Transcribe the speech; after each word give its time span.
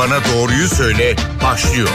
Bana 0.00 0.18
Doğruyu 0.34 0.68
Söyle 0.68 1.16
başlıyor. 1.44 1.88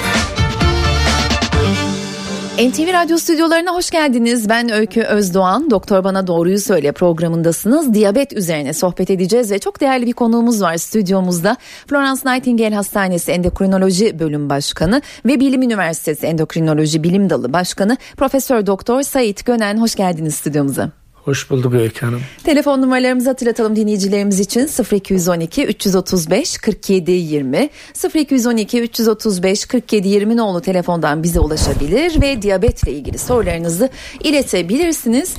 NTV 2.59 2.93
Radyo 2.93 3.17
stüdyolarına 3.17 3.73
hoş 3.73 3.89
geldiniz. 3.89 4.49
Ben 4.49 4.71
Öykü 4.71 5.01
Özdoğan. 5.01 5.71
Doktor 5.71 6.03
Bana 6.03 6.27
Doğruyu 6.27 6.59
Söyle 6.59 6.91
programındasınız. 6.91 7.93
Diyabet 7.93 8.33
üzerine 8.33 8.73
sohbet 8.73 9.09
edeceğiz 9.09 9.51
ve 9.51 9.59
çok 9.59 9.81
değerli 9.81 10.05
bir 10.05 10.13
konuğumuz 10.13 10.61
var 10.61 10.77
stüdyomuzda. 10.77 11.57
Florence 11.87 12.21
Nightingale 12.25 12.75
Hastanesi 12.75 13.31
Endokrinoloji 13.31 14.19
Bölüm 14.19 14.49
Başkanı 14.49 15.01
ve 15.25 15.39
Bilim 15.39 15.61
Üniversitesi 15.61 16.25
Endokrinoloji 16.25 17.03
Bilim 17.03 17.29
Dalı 17.29 17.53
Başkanı 17.53 17.97
Profesör 18.17 18.65
Doktor 18.65 19.01
Sait 19.01 19.45
Gönen. 19.45 19.77
Hoş 19.77 19.95
geldiniz 19.95 20.35
stüdyomuza. 20.35 21.04
Hoş 21.25 21.49
bulduk 21.49 21.73
Öykü 21.73 22.05
Hanım. 22.05 22.21
Telefon 22.43 22.81
numaralarımızı 22.81 23.29
hatırlatalım 23.29 23.75
dinleyicilerimiz 23.75 24.39
için 24.39 24.69
0212 24.91 25.65
335 25.65 26.57
47 26.57 27.11
20 27.11 27.69
0212 28.15 28.81
335 28.81 29.65
47 29.65 30.07
20 30.07 30.37
nolu 30.37 30.61
telefondan 30.61 31.23
bize 31.23 31.39
ulaşabilir 31.39 32.21
ve 32.21 32.41
diyabetle 32.41 32.91
ilgili 32.91 33.17
sorularınızı 33.17 33.89
iletebilirsiniz. 34.23 35.33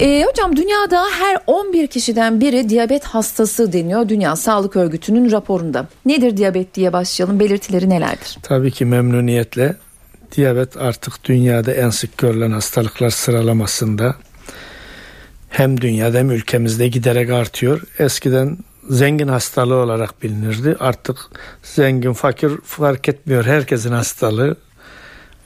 Ee, 0.00 0.24
hocam 0.30 0.56
dünyada 0.56 1.04
her 1.18 1.38
11 1.46 1.86
kişiden 1.86 2.40
biri 2.40 2.68
diyabet 2.68 3.04
hastası 3.04 3.72
deniyor 3.72 4.08
Dünya 4.08 4.36
Sağlık 4.36 4.76
Örgütü'nün 4.76 5.30
raporunda. 5.30 5.88
Nedir 6.06 6.36
diyabet 6.36 6.74
diye 6.74 6.92
başlayalım 6.92 7.40
belirtileri 7.40 7.90
nelerdir? 7.90 8.38
Tabii 8.42 8.70
ki 8.70 8.84
memnuniyetle 8.84 9.76
diyabet 10.36 10.76
artık 10.76 11.24
dünyada 11.24 11.72
en 11.72 11.90
sık 11.90 12.18
görülen 12.18 12.50
hastalıklar 12.50 13.10
sıralamasında 13.10 14.14
hem 15.50 15.80
dünyada 15.80 16.18
hem 16.18 16.30
ülkemizde 16.30 16.88
giderek 16.88 17.30
artıyor. 17.30 17.82
Eskiden 17.98 18.58
zengin 18.90 19.28
hastalığı 19.28 19.74
olarak 19.74 20.22
bilinirdi. 20.22 20.76
Artık 20.80 21.18
zengin 21.62 22.12
fakir 22.12 22.50
fark 22.64 23.08
etmiyor. 23.08 23.44
Herkesin 23.44 23.92
hastalığı 23.92 24.56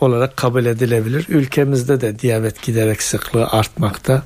olarak 0.00 0.36
kabul 0.36 0.64
edilebilir. 0.64 1.26
Ülkemizde 1.28 2.00
de 2.00 2.18
diyabet 2.18 2.62
giderek 2.62 3.02
sıklığı 3.02 3.46
artmakta. 3.46 4.22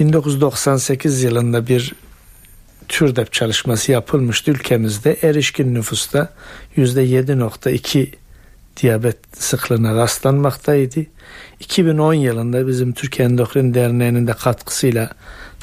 1998 0.00 1.22
yılında 1.22 1.66
bir 1.66 1.94
TÜRDEP 2.88 3.32
çalışması 3.32 3.92
yapılmıştı 3.92 4.50
ülkemizde. 4.50 5.16
Erişkin 5.22 5.74
nüfusta 5.74 6.28
%7.2 6.76 8.21
diyabet 8.76 9.16
sıklığına 9.32 9.94
rastlanmaktaydı. 9.94 11.06
2010 11.60 12.14
yılında 12.14 12.66
bizim 12.66 12.92
Türkiye 12.92 13.28
Endokrin 13.28 13.74
Derneği'nin 13.74 14.26
de 14.26 14.32
katkısıyla 14.32 15.10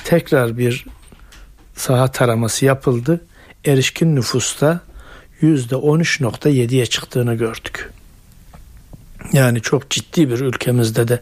tekrar 0.04 0.58
bir 0.58 0.86
saha 1.76 2.12
taraması 2.12 2.66
yapıldı. 2.66 3.22
Erişkin 3.66 4.16
nüfusta 4.16 4.80
%13.7'ye 5.42 6.86
çıktığını 6.86 7.36
gördük. 7.36 7.92
Yani 9.34 9.62
çok 9.62 9.90
ciddi 9.90 10.30
bir 10.30 10.40
ülkemizde 10.40 11.08
de 11.08 11.20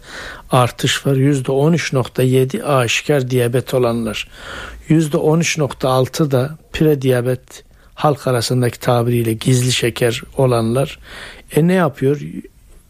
artış 0.51 1.07
var. 1.07 1.15
%13.7 1.15 2.63
aşikar 2.63 3.29
diyabet 3.29 3.73
olanlar. 3.73 4.27
%13.6 4.89 6.31
da 6.31 6.57
prediyabet 6.73 7.63
halk 7.97 8.27
arasındaki 8.27 8.79
tabiriyle 8.79 9.33
gizli 9.33 9.71
şeker 9.71 10.23
olanlar. 10.37 10.99
E 11.55 11.67
ne 11.67 11.73
yapıyor? 11.73 12.21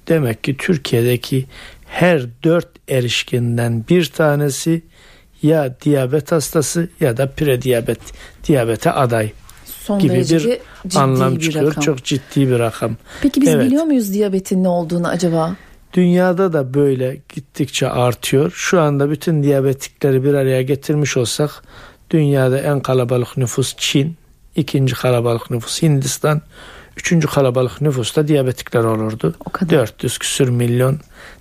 Demek 0.07 0.43
ki 0.43 0.57
Türkiye'deki 0.57 1.45
her 1.85 2.25
dört 2.43 2.67
erişkinden 2.89 3.85
bir 3.89 4.05
tanesi 4.05 4.81
ya 5.43 5.75
diyabet 5.81 6.31
hastası 6.31 6.89
ya 6.99 7.17
da 7.17 7.31
prediyabet 7.31 7.99
diyabete 8.47 8.91
aday 8.91 9.31
Son 9.65 9.99
gibi 9.99 10.13
bir 10.13 10.59
anlam 10.95 11.35
bir 11.35 11.41
çıkıyor. 11.41 11.71
Rakam. 11.71 11.83
Çok 11.83 12.03
ciddi 12.03 12.49
bir 12.49 12.59
rakam. 12.59 12.95
Peki 13.21 13.41
biz 13.41 13.49
evet. 13.49 13.65
biliyor 13.65 13.83
muyuz 13.83 14.13
diyabetin 14.13 14.63
ne 14.63 14.67
olduğunu 14.67 15.07
acaba? 15.07 15.55
Dünyada 15.93 16.53
da 16.53 16.73
böyle 16.73 17.17
gittikçe 17.29 17.89
artıyor. 17.89 18.51
Şu 18.55 18.81
anda 18.81 19.09
bütün 19.09 19.43
diyabetikleri 19.43 20.23
bir 20.23 20.33
araya 20.33 20.61
getirmiş 20.61 21.17
olsak 21.17 21.51
dünyada 22.09 22.59
en 22.59 22.79
kalabalık 22.79 23.37
nüfus 23.37 23.75
Çin, 23.77 24.15
ikinci 24.55 24.95
kalabalık 24.95 25.51
nüfus 25.51 25.81
Hindistan, 25.81 26.41
üçüncü 26.97 27.27
kalabalık 27.27 27.81
nüfusta 27.81 28.27
diyabetikler 28.27 28.83
olurdu. 28.83 29.35
O 29.45 29.49
kadar. 29.49 29.71
400 29.71 30.17
küsür 30.17 30.49
milyon 30.49 30.99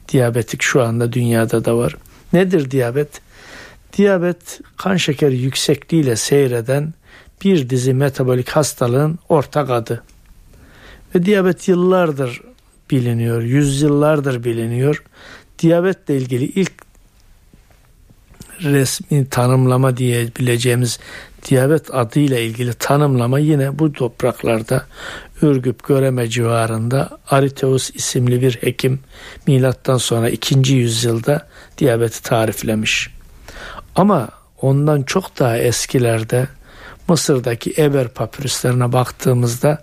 diyabetik 0.08 0.62
şu 0.62 0.82
anda 0.82 1.12
dünyada 1.12 1.64
da 1.64 1.76
var. 1.76 1.96
Nedir 2.32 2.70
diyabet? 2.70 3.20
Diyabet 3.96 4.60
kan 4.76 4.96
şekeri 4.96 5.36
yüksekliğiyle 5.36 6.16
seyreden 6.16 6.94
bir 7.44 7.70
dizi 7.70 7.94
metabolik 7.94 8.48
hastalığın 8.48 9.18
ortak 9.28 9.70
adı. 9.70 10.02
Ve 11.14 11.24
diyabet 11.24 11.68
yıllardır 11.68 12.40
biliniyor, 12.90 13.42
yüzyıllardır 13.42 14.44
biliniyor. 14.44 15.02
Diyabetle 15.58 16.16
ilgili 16.16 16.44
ilk 16.44 16.72
resmi 18.62 19.28
tanımlama 19.28 19.96
diyebileceğimiz 19.96 20.98
diyabet 21.46 21.94
adıyla 21.94 22.38
ilgili 22.38 22.74
tanımlama 22.74 23.38
yine 23.38 23.78
bu 23.78 23.92
topraklarda 23.92 24.86
Ürgüp 25.42 25.84
Göreme 25.86 26.28
civarında 26.28 27.18
Ariteus 27.30 27.90
isimli 27.94 28.42
bir 28.42 28.52
hekim 28.52 29.00
milattan 29.46 29.96
sonra 29.96 30.28
2. 30.30 30.72
yüzyılda 30.72 31.48
diyabeti 31.78 32.22
tariflemiş. 32.22 33.10
Ama 33.96 34.28
ondan 34.62 35.02
çok 35.02 35.38
daha 35.38 35.58
eskilerde 35.58 36.48
Mısır'daki 37.08 37.74
Eber 37.78 38.08
papürüslerine 38.08 38.92
baktığımızda 38.92 39.82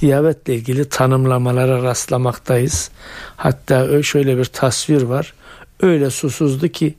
diyabetle 0.00 0.54
ilgili 0.54 0.88
tanımlamalara 0.88 1.82
rastlamaktayız. 1.82 2.90
Hatta 3.36 4.02
şöyle 4.02 4.38
bir 4.38 4.44
tasvir 4.44 5.02
var. 5.02 5.34
Öyle 5.82 6.10
susuzdu 6.10 6.68
ki 6.68 6.94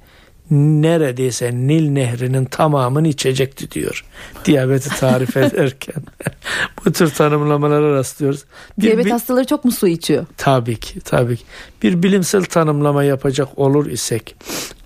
neredeyse 0.52 1.52
Nil 1.54 1.90
Nehri'nin 1.90 2.46
tamamını 2.46 3.08
içecekti 3.08 3.72
diyor. 3.72 4.06
Diyabeti 4.46 4.90
tarif 4.90 5.38
ederken. 5.38 6.04
Bu 6.86 6.92
tür 6.92 7.10
tanımlamalara 7.10 7.92
rastlıyoruz. 7.96 8.46
Bir, 8.78 8.84
Diyabet 8.84 9.06
bir, 9.06 9.12
hastaları 9.12 9.46
çok 9.46 9.66
mu 9.66 9.72
su 9.72 9.88
içiyor? 9.88 10.26
Tabii 10.38 10.76
ki, 10.76 11.00
tabii 11.00 11.38
ki. 11.38 11.44
Bir 11.84 12.04
bilimsel 12.04 12.44
tanımlama 12.44 13.04
yapacak 13.04 13.60
olur 13.60 13.86
isek 13.86 14.36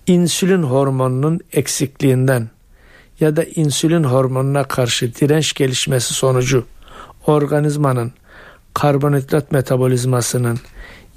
insülin 0.06 0.62
hormonunun 0.62 1.40
eksikliğinden 1.52 2.48
ya 3.20 3.36
da 3.36 3.44
insülin 3.44 4.04
hormonuna 4.04 4.64
karşı 4.64 5.14
direnç 5.14 5.52
gelişmesi 5.52 6.14
sonucu 6.14 6.64
organizmanın 7.26 8.12
karbonhidrat 8.74 9.52
metabolizmasının, 9.52 10.58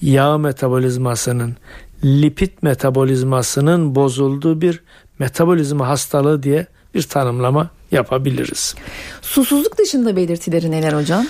yağ 0.01 0.37
metabolizmasının, 0.37 1.55
lipid 2.03 2.51
metabolizmasının 2.61 3.95
bozulduğu 3.95 4.61
bir 4.61 4.83
metabolizma 5.19 5.87
hastalığı 5.87 6.43
diye 6.43 6.67
bir 6.95 7.01
tanımlama 7.01 7.69
yapabiliriz. 7.91 8.75
Susuzluk 9.21 9.77
dışında 9.77 10.15
belirtileri 10.15 10.71
neler 10.71 10.93
hocam? 10.93 11.27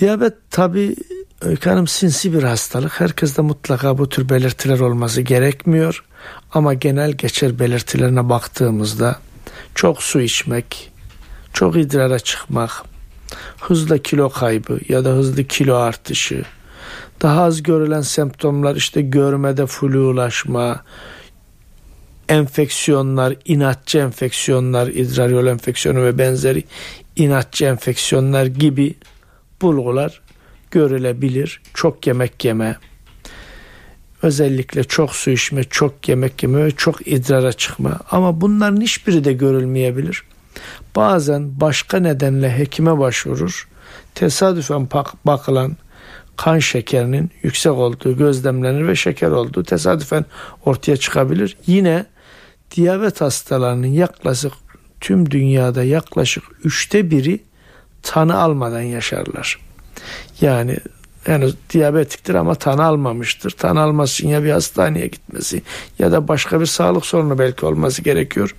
Diyabet 0.00 0.34
tabi 0.50 0.96
Öykü 1.40 1.84
sinsi 1.86 2.32
bir 2.32 2.42
hastalık. 2.42 3.00
Herkeste 3.00 3.42
mutlaka 3.42 3.98
bu 3.98 4.08
tür 4.08 4.28
belirtiler 4.28 4.80
olması 4.80 5.20
gerekmiyor. 5.20 6.04
Ama 6.52 6.74
genel 6.74 7.12
geçer 7.12 7.58
belirtilerine 7.58 8.28
baktığımızda 8.28 9.18
çok 9.74 10.02
su 10.02 10.20
içmek, 10.20 10.92
çok 11.52 11.76
idrara 11.76 12.18
çıkmak, 12.18 12.70
hızlı 13.60 14.02
kilo 14.02 14.28
kaybı 14.28 14.80
ya 14.88 15.04
da 15.04 15.10
hızlı 15.10 15.44
kilo 15.44 15.76
artışı, 15.76 16.44
daha 17.22 17.42
az 17.42 17.62
görülen 17.62 18.00
semptomlar 18.00 18.76
işte 18.76 19.02
görmede 19.02 19.66
flulaşma, 19.66 20.84
enfeksiyonlar, 22.28 23.36
inatçı 23.44 23.98
enfeksiyonlar, 23.98 24.86
idrar 24.86 25.28
yol 25.28 25.46
enfeksiyonu 25.46 26.02
ve 26.02 26.18
benzeri 26.18 26.64
inatçı 27.16 27.64
enfeksiyonlar 27.64 28.46
gibi 28.46 28.94
bulgular 29.62 30.20
görülebilir. 30.70 31.62
Çok 31.74 32.06
yemek 32.06 32.44
yeme, 32.44 32.76
özellikle 34.22 34.84
çok 34.84 35.16
su 35.16 35.30
içme, 35.30 35.64
çok 35.64 36.08
yemek 36.08 36.42
yeme 36.42 36.64
ve 36.64 36.70
çok 36.70 37.08
idrara 37.08 37.52
çıkma. 37.52 37.98
Ama 38.10 38.40
bunların 38.40 38.80
hiçbiri 38.80 39.24
de 39.24 39.32
görülmeyebilir. 39.32 40.22
Bazen 40.96 41.60
başka 41.60 41.98
nedenle 41.98 42.58
hekime 42.58 42.98
başvurur. 42.98 43.68
Tesadüfen 44.14 44.88
bakılan 45.24 45.76
kan 46.40 46.58
şekerinin 46.58 47.30
yüksek 47.42 47.72
olduğu 47.72 48.16
gözlemlenir 48.16 48.88
ve 48.88 48.96
şeker 48.96 49.30
olduğu 49.30 49.64
tesadüfen 49.64 50.24
ortaya 50.64 50.96
çıkabilir. 50.96 51.56
Yine 51.66 52.06
diyabet 52.76 53.20
hastalarının 53.20 53.86
yaklaşık 53.86 54.52
tüm 55.00 55.30
dünyada 55.30 55.84
yaklaşık 55.84 56.44
üçte 56.64 57.10
biri 57.10 57.40
tanı 58.02 58.38
almadan 58.38 58.80
yaşarlar. 58.80 59.58
Yani 60.40 60.76
henüz 61.24 61.54
diyabetiktir 61.70 62.34
ama 62.34 62.54
tanı 62.54 62.84
almamıştır. 62.84 63.50
Tanı 63.50 63.80
alması 63.80 64.22
için 64.22 64.28
ya 64.28 64.44
bir 64.44 64.50
hastaneye 64.50 65.06
gitmesi 65.06 65.62
ya 65.98 66.12
da 66.12 66.28
başka 66.28 66.60
bir 66.60 66.66
sağlık 66.66 67.06
sorunu 67.06 67.38
belki 67.38 67.66
olması 67.66 68.02
gerekiyor. 68.02 68.56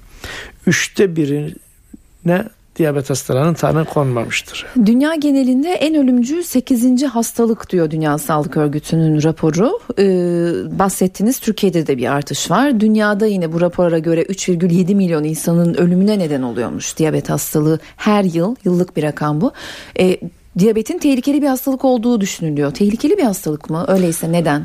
Üçte 0.66 1.16
birine 1.16 2.50
diyabet 2.81 3.10
hastalarının 3.10 3.54
tanı 3.54 3.86
konmamıştır. 3.86 4.66
Dünya 4.86 5.16
genelinde 5.16 5.69
en 5.69 5.95
ölümcül 5.95 6.44
8. 6.44 7.04
hastalık 7.04 7.69
diyor 7.69 7.92
Dünya 7.92 8.18
Sağlık 8.18 8.57
Örgütü'nün 8.57 9.24
raporu. 9.24 9.80
Ee, 10.00 10.80
bahsettiğiniz 10.80 11.39
Türkiye'de 11.39 11.88
de 11.88 11.98
bir 11.98 12.12
artış 12.12 12.51
var. 12.51 12.80
Dünyada 12.80 13.25
yine 13.25 13.54
bu 13.54 13.62
rapora 13.62 14.00
göre 14.00 14.22
3,7 14.22 14.95
milyon 14.95 15.24
insanın 15.24 15.74
ölümüne 15.74 16.19
neden 16.19 16.42
oluyormuş 16.42 16.98
diyabet 16.98 17.30
hastalığı 17.30 17.80
her 17.98 18.24
yıl. 18.24 18.56
Yıllık 18.66 18.98
bir 18.98 19.04
rakam 19.04 19.42
bu. 19.42 19.51
Ee, 20.00 20.18
diyabetin 20.60 21.00
tehlikeli 21.00 21.42
bir 21.42 21.48
hastalık 21.48 21.86
olduğu 21.86 22.22
düşünülüyor. 22.22 22.72
Tehlikeli 22.72 23.18
bir 23.18 23.24
hastalık 23.24 23.69
mı? 23.69 23.86
Öyleyse 23.88 24.31
neden? 24.31 24.63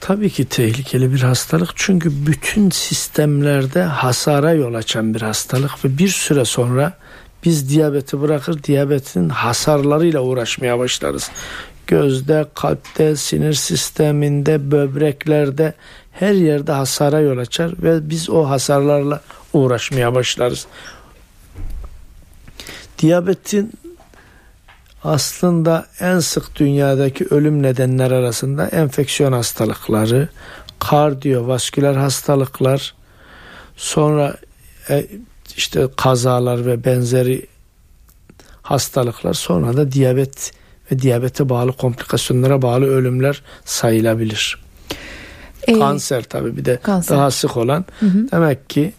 Tabii 0.00 0.30
ki 0.30 0.44
tehlikeli 0.44 1.12
bir 1.12 1.20
hastalık 1.22 1.70
çünkü 1.74 2.26
bütün 2.26 2.70
sistemlerde 2.70 3.82
hasara 3.82 4.52
yol 4.52 4.74
açan 4.74 5.14
bir 5.14 5.22
hastalık 5.22 5.84
ve 5.84 5.98
bir 5.98 6.08
süre 6.08 6.44
sonra 6.44 6.92
biz 7.44 7.68
diyabeti 7.68 8.20
bırakır 8.20 8.62
diyabetin 8.62 9.28
hasarlarıyla 9.28 10.20
uğraşmaya 10.20 10.78
başlarız. 10.78 11.30
Gözde, 11.86 12.46
kalpte, 12.54 13.16
sinir 13.16 13.52
sisteminde, 13.52 14.70
böbreklerde 14.70 15.74
her 16.12 16.32
yerde 16.32 16.72
hasara 16.72 17.20
yol 17.20 17.38
açar 17.38 17.72
ve 17.82 18.10
biz 18.10 18.30
o 18.30 18.48
hasarlarla 18.48 19.20
uğraşmaya 19.52 20.14
başlarız. 20.14 20.66
Diyabetin 22.98 23.72
aslında 25.04 25.86
en 26.00 26.18
sık 26.18 26.56
dünyadaki 26.56 27.26
ölüm 27.30 27.62
nedenler 27.62 28.10
arasında 28.10 28.66
enfeksiyon 28.66 29.32
hastalıkları, 29.32 30.28
kardiyovasküler 30.78 31.94
hastalıklar, 31.94 32.94
sonra 33.76 34.36
e, 34.90 35.06
işte 35.56 35.88
kazalar 35.96 36.66
ve 36.66 36.84
benzeri 36.84 37.46
hastalıklar, 38.62 39.34
sonra 39.34 39.76
da 39.76 39.92
diyabet 39.92 40.52
ve 40.92 40.98
diyabete 40.98 41.48
bağlı 41.48 41.72
komplikasyonlara 41.72 42.62
bağlı 42.62 42.86
ölümler 42.86 43.42
sayılabilir. 43.64 44.64
Ee, 45.66 45.78
kanser 45.78 46.22
tabii 46.22 46.56
bir 46.56 46.64
de 46.64 46.78
kanser. 46.82 47.16
daha 47.16 47.30
sık 47.30 47.56
olan. 47.56 47.84
Hı 48.00 48.06
hı. 48.06 48.30
Demek 48.32 48.70
ki 48.70 48.92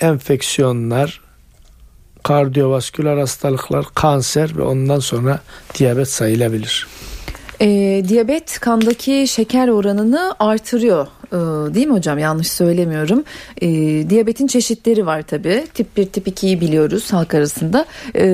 enfeksiyonlar, 0.00 1.20
kardiyovasküler 2.22 3.16
hastalıklar, 3.16 3.86
kanser 3.94 4.56
ve 4.56 4.62
ondan 4.62 4.98
sonra 4.98 5.40
diyabet 5.78 6.08
sayılabilir. 6.08 6.86
E, 7.60 8.02
diyabet 8.08 8.60
kandaki 8.60 9.24
şeker 9.28 9.68
oranını 9.68 10.34
artırıyor 10.38 11.06
e, 11.32 11.36
değil 11.74 11.86
mi 11.86 11.92
hocam 11.92 12.18
yanlış 12.18 12.48
söylemiyorum. 12.48 13.24
E, 13.62 13.68
diyabetin 14.10 14.46
çeşitleri 14.46 15.06
var 15.06 15.22
tabi 15.22 15.64
tip 15.74 15.96
1 15.96 16.06
tip 16.06 16.28
2'yi 16.28 16.60
biliyoruz 16.60 17.12
halk 17.12 17.34
arasında. 17.34 17.86
E, 18.14 18.26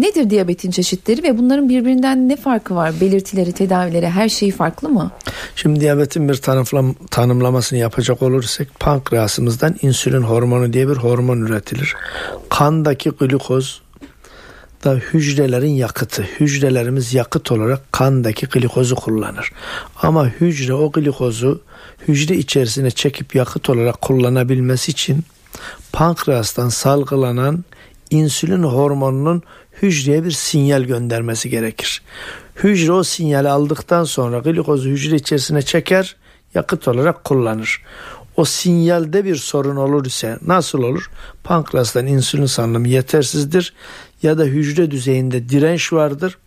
nedir 0.00 0.30
diyabetin 0.30 0.70
çeşitleri 0.70 1.22
ve 1.22 1.38
bunların 1.38 1.68
birbirinden 1.68 2.28
ne 2.28 2.36
farkı 2.36 2.74
var? 2.74 2.92
Belirtileri, 3.00 3.52
tedavileri 3.52 4.08
her 4.08 4.28
şeyi 4.28 4.52
farklı 4.52 4.88
mı? 4.88 5.10
Şimdi 5.56 5.80
diyabetin 5.80 6.28
bir 6.28 6.34
tanımlam 6.34 6.94
tanımlamasını 7.10 7.78
yapacak 7.78 8.22
olursak 8.22 8.68
pankreasımızdan 8.80 9.74
insülin 9.82 10.22
hormonu 10.22 10.72
diye 10.72 10.88
bir 10.88 10.96
hormon 10.96 11.40
üretilir. 11.40 11.94
Kandaki 12.48 13.10
glukoz 13.10 13.85
da 14.84 14.94
hücrelerin 14.94 15.70
yakıtı. 15.70 16.22
Hücrelerimiz 16.22 17.14
yakıt 17.14 17.52
olarak 17.52 17.92
kandaki 17.92 18.46
glikozu 18.46 18.96
kullanır. 18.96 19.52
Ama 20.02 20.28
hücre 20.28 20.74
o 20.74 20.92
glikozu 20.92 21.60
hücre 22.08 22.36
içerisine 22.36 22.90
çekip 22.90 23.34
yakıt 23.34 23.70
olarak 23.70 24.02
kullanabilmesi 24.02 24.90
için 24.90 25.24
pankreastan 25.92 26.68
salgılanan 26.68 27.64
insülin 28.10 28.62
hormonunun 28.62 29.42
hücreye 29.82 30.24
bir 30.24 30.30
sinyal 30.30 30.82
göndermesi 30.82 31.50
gerekir. 31.50 32.02
Hücre 32.56 32.92
o 32.92 33.02
sinyali 33.02 33.48
aldıktan 33.48 34.04
sonra 34.04 34.38
glikozu 34.38 34.88
hücre 34.88 35.16
içerisine 35.16 35.62
çeker, 35.62 36.16
yakıt 36.54 36.88
olarak 36.88 37.24
kullanır. 37.24 37.82
O 38.36 38.44
sinyalde 38.44 39.24
bir 39.24 39.36
sorun 39.36 39.76
olur 39.76 40.04
ise 40.04 40.38
nasıl 40.46 40.82
olur? 40.82 41.10
Pankreastan 41.44 42.06
insülin 42.06 42.46
salınımı 42.46 42.88
yetersizdir 42.88 43.72
ya 44.22 44.38
da 44.38 44.44
hücre 44.44 44.90
düzeyinde 44.90 45.48
direnç 45.48 45.92
vardır. 45.92 46.38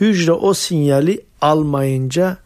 Hücre 0.00 0.32
o 0.32 0.54
sinyali 0.54 1.20
almayınca 1.40 2.36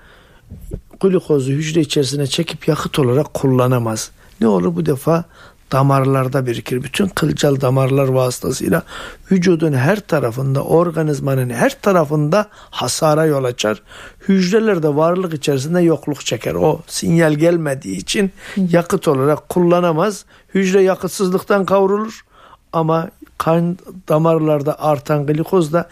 glukozu 1.00 1.52
hücre 1.52 1.80
içerisine 1.80 2.26
çekip 2.26 2.68
yakıt 2.68 2.98
olarak 2.98 3.34
kullanamaz. 3.34 4.10
Ne 4.40 4.46
olur 4.46 4.76
bu 4.76 4.86
defa 4.86 5.24
damarlarda 5.72 6.46
birikir. 6.46 6.82
Bütün 6.82 7.08
kılcal 7.08 7.60
damarlar 7.60 8.08
vasıtasıyla 8.08 8.82
vücudun 9.30 9.72
her 9.72 10.00
tarafında, 10.00 10.64
organizmanın 10.64 11.50
her 11.50 11.80
tarafında 11.80 12.46
hasara 12.70 13.26
yol 13.26 13.44
açar. 13.44 13.82
Hücrelerde 14.28 14.96
varlık 14.96 15.34
içerisinde 15.34 15.80
yokluk 15.80 16.26
çeker. 16.26 16.54
O 16.54 16.80
sinyal 16.86 17.32
gelmediği 17.32 17.96
için 17.96 18.32
yakıt 18.56 19.08
olarak 19.08 19.48
kullanamaz. 19.48 20.24
Hücre 20.54 20.82
yakıtsızlıktan 20.82 21.64
kavrulur 21.64 22.24
ama 22.72 23.10
kan 23.38 23.78
damarlarda 24.08 24.82
artan 24.82 25.26
glikoz 25.26 25.72
da 25.72 25.88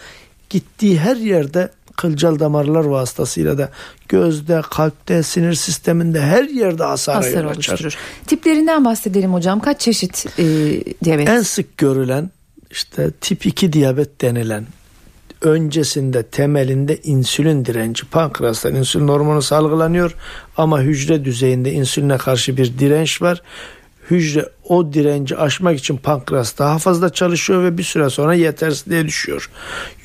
gittiği 0.51 0.99
her 1.01 1.17
yerde 1.17 1.71
kılcal 1.97 2.39
damarlar 2.39 2.85
vasıtasıyla 2.85 3.59
da 3.59 3.71
gözde, 4.09 4.63
kalpte, 4.71 5.23
sinir 5.23 5.55
sisteminde 5.55 6.21
her 6.21 6.45
yerde 6.45 6.85
hasar, 6.85 7.15
hasar 7.15 7.45
oluşturur. 7.45 7.97
Tiplerinden 8.27 8.85
bahsedelim 8.85 9.35
hocam. 9.35 9.61
Kaç 9.61 9.81
çeşit 9.81 10.27
e, 10.39 10.45
diyabet? 11.05 11.29
En 11.29 11.43
sık 11.43 11.79
görülen 11.79 12.31
işte 12.71 13.11
tip 13.21 13.47
2 13.47 13.73
diyabet 13.73 14.21
denilen 14.21 14.67
öncesinde 15.43 16.23
temelinde 16.23 16.97
insülin 17.03 17.65
direnci 17.65 18.05
pankreastan 18.07 18.75
insülin 18.75 19.09
hormonu 19.09 19.43
salgılanıyor 19.43 20.17
ama 20.57 20.81
hücre 20.81 21.25
düzeyinde 21.25 21.73
insüline 21.73 22.19
karşı 22.19 22.57
bir 22.57 22.79
direnç 22.79 23.23
var 23.23 23.43
hücre 24.13 24.49
o 24.69 24.93
direnci 24.93 25.37
aşmak 25.37 25.79
için 25.79 25.97
pankreas 25.97 26.59
daha 26.59 26.79
fazla 26.79 27.13
çalışıyor 27.13 27.65
ve 27.65 27.79
bir 27.79 27.83
süre 27.83 28.11
sonra 28.11 28.35
yetersizliğe 28.35 29.07
düşüyor. 29.07 29.51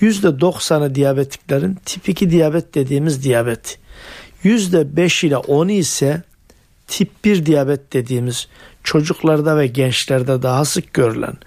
%90'ı 0.01 0.95
diyabetiklerin 0.95 1.77
tip 1.85 2.09
2 2.09 2.29
diyabet 2.29 2.75
dediğimiz 2.75 3.23
diyabet. 3.23 3.79
%5 4.43 5.25
ile 5.25 5.35
10'u 5.35 5.71
ise 5.71 6.21
tip 6.87 7.09
1 7.25 7.45
diyabet 7.45 7.93
dediğimiz 7.93 8.47
çocuklarda 8.83 9.57
ve 9.57 9.67
gençlerde 9.67 10.41
daha 10.41 10.65
sık 10.65 10.93
görülen 10.93 11.37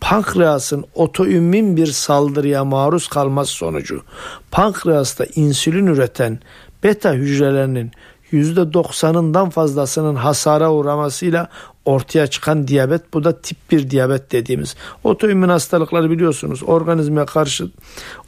pankreasın 0.00 0.84
otoimmün 0.94 1.76
bir 1.76 1.86
saldırıya 1.86 2.64
maruz 2.64 3.08
kalması 3.08 3.52
sonucu 3.52 4.02
pankreasta 4.50 5.24
insülin 5.34 5.86
üreten 5.86 6.38
beta 6.84 7.12
hücrelerinin 7.12 7.92
%90'ından 8.32 9.50
fazlasının 9.50 10.14
hasara 10.14 10.72
uğramasıyla 10.72 11.48
ortaya 11.86 12.26
çıkan 12.26 12.68
diyabet 12.68 13.14
bu 13.14 13.24
da 13.24 13.40
tip 13.40 13.56
1 13.70 13.90
diyabet 13.90 14.32
dediğimiz. 14.32 14.76
Otoimmün 15.04 15.48
hastalıkları 15.48 16.10
biliyorsunuz 16.10 16.62
organizmaya 16.62 17.26
karşı 17.26 17.70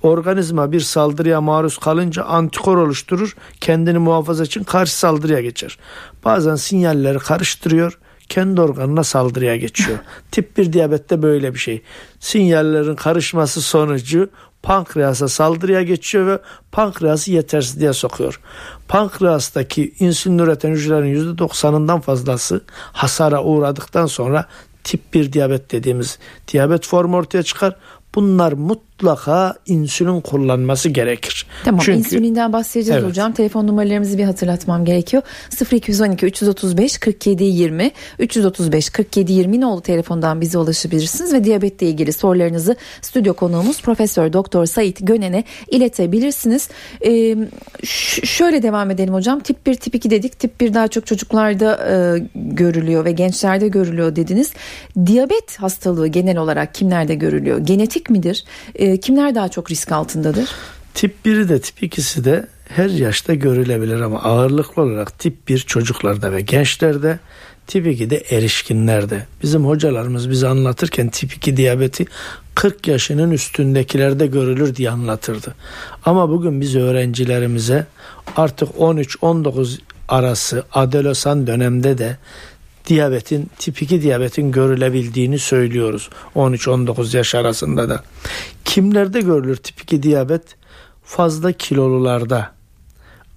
organizma 0.02 0.72
bir 0.72 0.80
saldırıya 0.80 1.40
maruz 1.40 1.78
kalınca 1.78 2.24
antikor 2.24 2.76
oluşturur. 2.76 3.36
Kendini 3.60 3.98
muhafaza 3.98 4.44
için 4.44 4.64
karşı 4.64 4.98
saldırıya 4.98 5.40
geçer. 5.40 5.78
Bazen 6.24 6.56
sinyalleri 6.56 7.18
karıştırıyor 7.18 7.98
kendi 8.28 8.60
organına 8.60 9.04
saldırıya 9.04 9.56
geçiyor. 9.56 9.98
Tip 10.30 10.56
1 10.56 10.72
diyabette 10.72 11.22
böyle 11.22 11.54
bir 11.54 11.58
şey. 11.58 11.82
Sinyallerin 12.20 12.94
karışması 12.94 13.62
sonucu 13.62 14.30
pankreasa 14.62 15.28
saldırıya 15.28 15.82
geçiyor 15.82 16.26
ve 16.26 16.38
pankreası 16.72 17.32
yetersizliğe 17.32 17.92
sokuyor. 17.92 18.40
Pankreastaki 18.88 19.94
insülin 19.98 20.38
üreten 20.38 20.70
hücrelerin 20.70 21.36
%90'ından 21.36 22.00
fazlası 22.00 22.60
hasara 22.92 23.42
uğradıktan 23.44 24.06
sonra 24.06 24.46
tip 24.84 25.14
1 25.14 25.32
diyabet 25.32 25.72
dediğimiz 25.72 26.18
diyabet 26.52 26.86
formu 26.86 27.16
ortaya 27.16 27.42
çıkar. 27.42 27.76
Bunlar 28.14 28.52
mutlaka 28.52 28.87
insülin 29.66 30.20
kullanması 30.20 30.88
gerekir. 30.88 31.46
Tamam 31.64 31.80
Çünkü, 31.84 31.98
insülinden 31.98 32.52
bahsedeceğiz 32.52 33.00
evet. 33.00 33.10
hocam. 33.10 33.32
Telefon 33.32 33.66
numaralarımızı 33.66 34.18
bir 34.18 34.24
hatırlatmam 34.24 34.84
gerekiyor. 34.84 35.22
0212 35.72 36.26
335 36.26 36.98
47 36.98 37.44
20 37.44 37.90
335 38.18 38.90
47 38.90 39.32
20 39.32 39.60
nolu 39.60 39.80
telefondan 39.80 40.40
bize 40.40 40.58
ulaşabilirsiniz 40.58 41.32
ve 41.32 41.44
diyabetle 41.44 41.88
ilgili 41.88 42.12
sorularınızı 42.12 42.76
stüdyo 43.02 43.34
konuğumuz 43.34 43.82
Profesör 43.82 44.32
Doktor 44.32 44.66
Sait 44.66 44.98
Gönen'e 45.00 45.44
iletebilirsiniz. 45.70 46.68
Ee, 47.06 47.36
şöyle 48.24 48.62
devam 48.62 48.90
edelim 48.90 49.14
hocam. 49.14 49.40
Tip 49.40 49.66
1 49.66 49.74
tip 49.74 49.94
2 49.94 50.10
dedik. 50.10 50.38
Tip 50.38 50.60
1 50.60 50.74
daha 50.74 50.88
çok 50.88 51.06
çocuklarda 51.06 51.88
e, 51.90 52.18
görülüyor 52.34 53.04
ve 53.04 53.12
gençlerde 53.12 53.68
görülüyor 53.68 54.16
dediniz. 54.16 54.52
Diyabet 55.06 55.56
hastalığı 55.58 56.08
genel 56.08 56.36
olarak 56.36 56.74
kimlerde 56.74 57.14
görülüyor? 57.14 57.58
Genetik 57.58 58.10
midir? 58.10 58.44
E, 58.74 58.87
kimler 58.96 59.34
daha 59.34 59.48
çok 59.48 59.70
risk 59.70 59.92
altındadır? 59.92 60.48
Tip 60.94 61.14
1'i 61.24 61.48
de 61.48 61.60
tip 61.60 61.82
2'si 61.82 62.24
de 62.24 62.46
her 62.68 62.90
yaşta 62.90 63.34
görülebilir 63.34 64.00
ama 64.00 64.22
ağırlıklı 64.22 64.82
olarak 64.82 65.18
tip 65.18 65.48
1 65.48 65.58
çocuklarda 65.58 66.32
ve 66.32 66.40
gençlerde 66.40 67.18
tip 67.66 67.86
2 67.86 68.10
de 68.10 68.16
erişkinlerde. 68.16 69.26
Bizim 69.42 69.66
hocalarımız 69.66 70.30
bize 70.30 70.48
anlatırken 70.48 71.08
tip 71.08 71.36
2 71.36 71.56
diyabeti 71.56 72.06
40 72.54 72.88
yaşının 72.88 73.30
üstündekilerde 73.30 74.26
görülür 74.26 74.76
diye 74.76 74.90
anlatırdı. 74.90 75.54
Ama 76.04 76.30
bugün 76.30 76.60
biz 76.60 76.76
öğrencilerimize 76.76 77.86
artık 78.36 78.68
13-19 78.68 79.78
arası 80.08 80.64
adolesan 80.72 81.46
dönemde 81.46 81.98
de 81.98 82.16
diyabetin 82.88 83.50
tip 83.58 83.82
2 83.82 84.02
diyabetin 84.02 84.52
görülebildiğini 84.52 85.38
söylüyoruz. 85.38 86.10
13-19 86.36 87.16
yaş 87.16 87.34
arasında 87.34 87.88
da. 87.88 88.02
Kimlerde 88.64 89.20
görülür 89.20 89.56
tip 89.56 89.80
2 89.80 90.02
diyabet? 90.02 90.42
Fazla 91.04 91.52
kilolularda, 91.52 92.52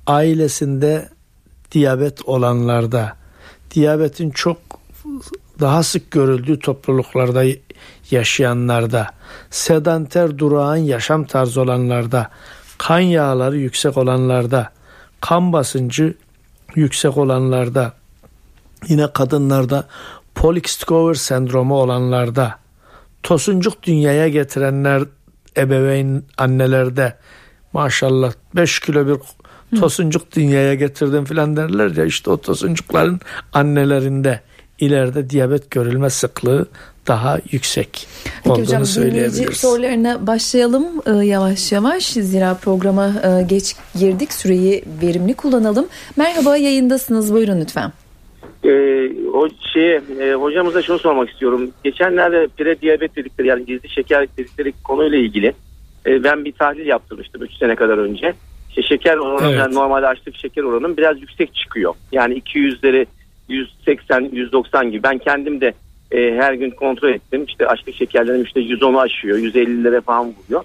ailesinde 0.08 1.10
diyabet 1.72 2.26
olanlarda, 2.26 3.18
diyabetin 3.76 4.30
çok 4.30 4.58
daha 5.60 5.84
sık 5.84 6.12
görüldüğü 6.12 6.60
topluluklarda 6.60 7.44
yaşayanlarda, 8.12 9.08
sedanter 9.50 10.38
durağan 10.38 10.76
yaşam 10.76 11.26
tarzı 11.26 11.62
olanlarda, 11.62 12.30
kan 12.78 13.00
yağları 13.00 13.58
yüksek 13.58 13.98
olanlarda, 13.98 14.72
kan 15.22 15.54
basıncı 15.54 16.14
yüksek 16.76 17.18
olanlarda, 17.18 17.94
yine 18.88 19.08
kadınlarda 19.14 19.88
polikistik 20.36 20.92
over 20.92 21.14
sendromu 21.14 21.76
olanlarda, 21.76 22.56
tosuncuk 23.24 23.84
dünyaya 23.84 24.28
getirenler 24.28 25.04
ebeveyn 25.58 26.24
annelerde 26.38 27.14
maşallah 27.74 28.34
5 28.56 28.80
kilo 28.80 29.08
bir 29.08 29.18
tosuncuk 29.80 30.32
dünyaya 30.36 30.74
getirdim 30.74 31.26
filan 31.26 31.58
derler 31.58 31.96
ya 31.96 32.06
işte 32.06 32.30
o 32.30 32.38
tosuncukların 32.38 33.20
annelerinde 33.54 34.42
ileride 34.80 35.30
diyabet 35.30 35.72
görülme 35.72 36.10
sıklığı 36.10 36.68
daha 37.08 37.40
yüksek 37.52 38.08
Peki 38.24 38.50
olduğunu 38.50 38.66
hocam 38.66 38.86
söyleyebiliriz. 38.86 39.58
sorularına 39.58 40.28
başlayalım 40.28 40.86
e, 41.06 41.12
yavaş 41.26 41.72
yavaş. 41.72 42.06
Zira 42.06 42.54
programa 42.54 43.08
e, 43.08 43.42
geç 43.44 43.76
girdik. 44.00 44.34
Süreyi 44.34 44.84
verimli 45.02 45.34
kullanalım. 45.34 45.88
Merhaba 46.16 46.58
yayındasınız. 46.58 47.34
Buyurun 47.34 47.62
lütfen. 47.62 47.92
Ee, 48.66 49.12
o 49.34 49.48
şeye 49.74 50.02
e, 50.20 50.34
hocamıza 50.34 50.82
şunu 50.82 51.00
sormak 51.00 51.30
istiyorum. 51.30 51.72
Geçenlerde 51.84 52.48
prediyabet 52.58 53.16
dedikleri 53.16 53.48
yani 53.48 53.66
gizli 53.66 53.90
şeker 53.90 54.28
dedikleri 54.38 54.74
konuyla 54.84 55.18
ilgili 55.18 55.54
e, 56.06 56.24
ben 56.24 56.46
bir 56.46 56.52
tahlil 56.52 56.86
yaptırmıştım 56.86 57.44
3 57.44 57.54
sene 57.54 57.76
kadar 57.76 57.98
önce. 57.98 58.34
İşte 58.70 58.82
şeker 58.82 59.18
oranı 59.18 59.48
Evet. 59.48 59.60
yani 59.60 59.76
normalde 59.76 60.08
açlık 60.08 60.36
şeker 60.36 60.64
oranım 60.64 60.98
biraz 60.98 61.22
yüksek 61.22 61.56
çıkıyor. 61.56 61.94
Yani 62.12 62.40
200'leri 62.40 63.06
180 63.50 64.30
190 64.34 64.92
gibi 64.92 65.04
ben 65.04 65.18
kendim 65.18 65.62
de 65.62 65.74
e, 66.12 66.36
her 66.36 66.54
gün 66.54 66.70
kontrol 66.70 67.10
ettim. 67.10 67.46
İşte 67.48 67.68
açlık 67.68 67.96
şekerlerim 67.96 68.44
işte 68.44 68.60
110'u 68.60 69.00
aşıyor 69.00 69.38
150'lere 69.38 70.02
falan 70.02 70.34
buluyor. 70.36 70.64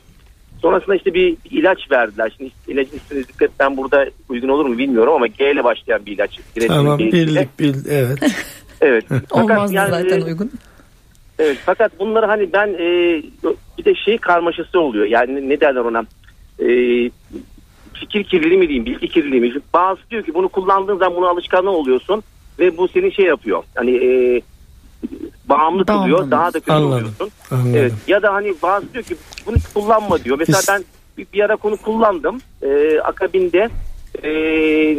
Sonrasında 0.67 0.97
işte 0.97 1.15
bir 1.15 1.37
ilaç 1.51 1.91
verdiler. 1.91 2.33
Şimdi 2.37 2.51
ilacın 2.69 2.97
ismini 2.97 3.25
zikretmem 3.25 3.77
burada 3.77 4.07
uygun 4.29 4.49
olur 4.49 4.67
mu 4.67 4.79
bilmiyorum 4.79 5.13
ama 5.13 5.27
G 5.27 5.53
ile 5.53 5.65
başlayan 5.65 6.07
bir 6.07 6.13
ilaç. 6.13 6.41
Tamam 6.69 6.99
bildik 6.99 7.59
bildik 7.59 7.87
evet. 7.91 8.19
Evet. 8.81 9.05
Olmazdı 9.31 9.75
yani, 9.75 9.91
zaten 9.91 10.21
e, 10.21 10.25
uygun. 10.25 10.51
Evet 11.39 11.59
fakat 11.67 11.99
bunları 11.99 12.27
hani 12.27 12.53
ben 12.53 12.69
e, 12.69 13.23
bir 13.79 13.85
de 13.85 13.95
şey 13.95 14.19
karmaşası 14.19 14.81
oluyor. 14.81 15.07
Yani 15.07 15.49
ne 15.49 15.61
derler 15.61 15.81
ona? 15.81 16.05
E, 16.59 16.67
fikir 17.95 18.25
kirliliği 18.25 18.59
mi 18.59 18.69
diyeyim, 18.69 18.87
bilgi 18.87 19.09
kirliliği 19.09 19.41
mi? 19.41 19.53
Bazı 19.75 20.01
diyor 20.11 20.23
ki 20.23 20.35
bunu 20.35 20.49
kullandığın 20.49 20.99
zaman 20.99 21.17
bunu 21.17 21.29
alışkanlığı 21.29 21.71
oluyorsun 21.71 22.23
ve 22.59 22.77
bu 22.77 22.89
senin 22.89 23.11
şey 23.11 23.25
yapıyor. 23.25 23.63
Hani 23.75 23.91
e, 23.91 24.41
bağımlı 25.49 25.87
kılıyor. 25.87 26.19
Bağımlılık. 26.19 26.31
Daha 26.31 26.53
da 26.55 26.61
kötü 26.61 26.73
Anladım. 26.73 26.93
oluyorsun. 26.93 27.31
Anladım. 27.51 27.73
Evet. 27.77 27.93
Ya 28.07 28.23
da 28.23 28.35
hani 28.35 28.55
bazı 28.63 28.93
diyor 28.93 29.05
ki 29.05 29.17
bunu 29.47 29.57
kullanma 29.75 30.25
diyor. 30.25 30.39
Mesela 30.39 30.59
Biz- 30.59 30.69
ben 30.69 30.85
bir, 31.19 31.27
bir 31.33 31.41
ara 31.45 31.57
konu 31.57 31.77
kullandım. 31.77 32.41
E, 32.63 33.01
akabinde 33.01 33.69
e, 34.23 34.31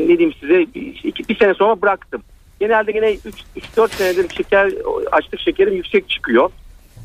ne 0.04 0.18
diyeyim 0.18 0.34
size 0.40 0.54
bir, 0.76 1.00
iki, 1.04 1.30
bir 1.30 1.38
sene 1.38 1.54
sonra 1.54 1.82
bıraktım. 1.82 2.22
Genelde 2.60 2.92
yine 2.92 3.18
3-4 3.78 3.96
senedir 3.96 4.30
şeker 4.36 4.72
açlık 5.12 5.40
şekerim 5.40 5.74
yüksek 5.76 6.10
çıkıyor. 6.10 6.50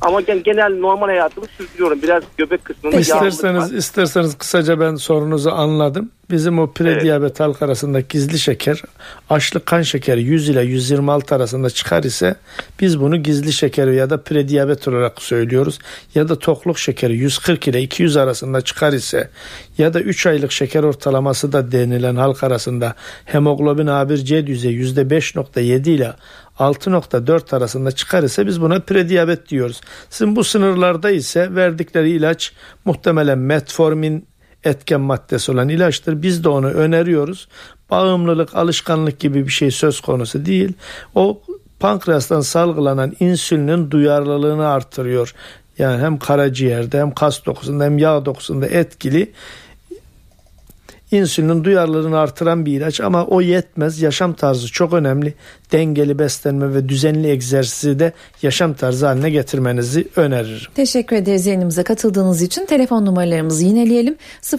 Ama 0.03 0.21
gen- 0.21 0.43
genel 0.43 0.79
normal 0.79 1.07
hayatımı 1.07 1.47
sürdürüyorum. 1.59 2.03
Biraz 2.03 2.23
göbek 2.37 2.65
kısmında 2.65 2.97
yağlılık 2.97 3.33
İsterseniz 3.33 3.73
isterseniz 3.73 4.39
kısaca 4.39 4.81
ben 4.81 4.95
sorunuzu 4.95 5.51
anladım. 5.51 6.11
Bizim 6.31 6.59
o 6.59 6.73
prediyabet 6.73 7.41
halk 7.41 7.63
arasında 7.63 8.01
gizli 8.01 8.39
şeker, 8.39 8.83
açlık 9.31 9.67
kan 9.67 9.83
şekeri 9.83 10.23
100 10.23 10.49
ile 10.49 10.63
126 10.63 11.35
arasında 11.35 11.71
çıkar 11.71 12.03
ise 12.03 12.35
biz 12.81 13.01
bunu 13.01 13.23
gizli 13.23 13.53
şekeri 13.53 13.97
ya 13.97 14.11
da 14.11 14.23
prediyabet 14.23 14.89
olarak 14.89 15.23
söylüyoruz. 15.23 15.79
Ya 16.15 16.29
da 16.29 16.39
tokluk 16.39 16.79
şekeri 16.79 17.17
140 17.17 17.69
ile 17.69 17.83
200 17.83 18.17
arasında 18.17 18.61
çıkar 18.61 18.93
ise 18.93 19.31
ya 19.79 19.95
da 19.95 20.01
3 20.01 20.27
aylık 20.27 20.53
şeker 20.53 20.83
ortalaması 20.83 21.53
da 21.53 21.73
denilen 21.73 22.17
halk 22.17 22.45
arasında 22.45 22.95
hemoglobin 23.25 23.87
A1C 23.87 24.47
düzeyi 24.47 24.79
%5.7 24.81 25.91
ile 25.91 26.13
6.4 26.63 27.57
arasında 27.57 27.93
çıkar 27.93 28.23
ise 28.23 28.47
biz 28.47 28.61
buna 28.61 28.81
prediyabet 28.81 29.49
diyoruz. 29.49 29.81
Sizin 30.11 30.37
bu 30.37 30.45
sınırlarda 30.45 31.11
ise 31.11 31.55
verdikleri 31.55 32.11
ilaç 32.11 32.53
muhtemelen 32.85 33.39
metformin 33.39 34.27
etken 34.65 35.01
maddesi 35.01 35.53
olan 35.53 35.69
ilaçtır. 35.69 36.23
Biz 36.23 36.45
de 36.45 36.49
onu 36.49 36.67
öneriyoruz. 36.67 37.49
Bağımlılık, 37.91 38.55
alışkanlık 38.55 39.21
gibi 39.21 39.47
bir 39.47 39.53
şey 39.53 39.71
söz 39.71 40.01
konusu 40.01 40.47
değil. 40.47 40.73
O 41.15 41.41
pankreastan 41.81 42.41
salgılanan 42.41 43.13
insülinin 43.21 43.91
duyarlılığını 43.91 44.69
artırıyor. 44.69 45.35
Yani 45.79 46.03
hem 46.03 46.19
karaciğerde 46.19 47.01
hem 47.01 47.11
kas 47.11 47.45
dokusunda 47.47 47.85
hem 47.85 47.99
yağ 47.99 48.25
dokusunda 48.25 48.67
etkili 48.67 49.33
insülinin 51.13 51.65
duyarlılığını 51.65 52.19
artıran 52.19 52.67
bir 52.67 52.73
ilaç 52.73 53.01
ama 53.01 53.27
o 53.27 53.41
yetmez. 53.41 54.03
Yaşam 54.03 54.33
tarzı 54.33 54.73
çok 54.73 54.93
önemli. 54.93 55.35
Dengeli 55.73 56.19
beslenme 56.19 56.75
ve 56.75 56.89
düzenli 56.89 57.29
egzersizi 57.29 57.99
de 57.99 58.13
yaşam 58.43 58.75
tarzı 58.75 59.07
haline 59.07 59.31
getirmenizi 59.31 60.09
öneririm. 60.17 60.71
Teşekkür 60.75 61.17
ederiz 61.17 61.47
yayınımıza 61.47 61.83
katıldığınız 61.83 62.43
için. 62.43 62.67
Telefon 62.67 63.07
numaralarımızı 63.07 63.65
yineleyelim. 63.65 64.17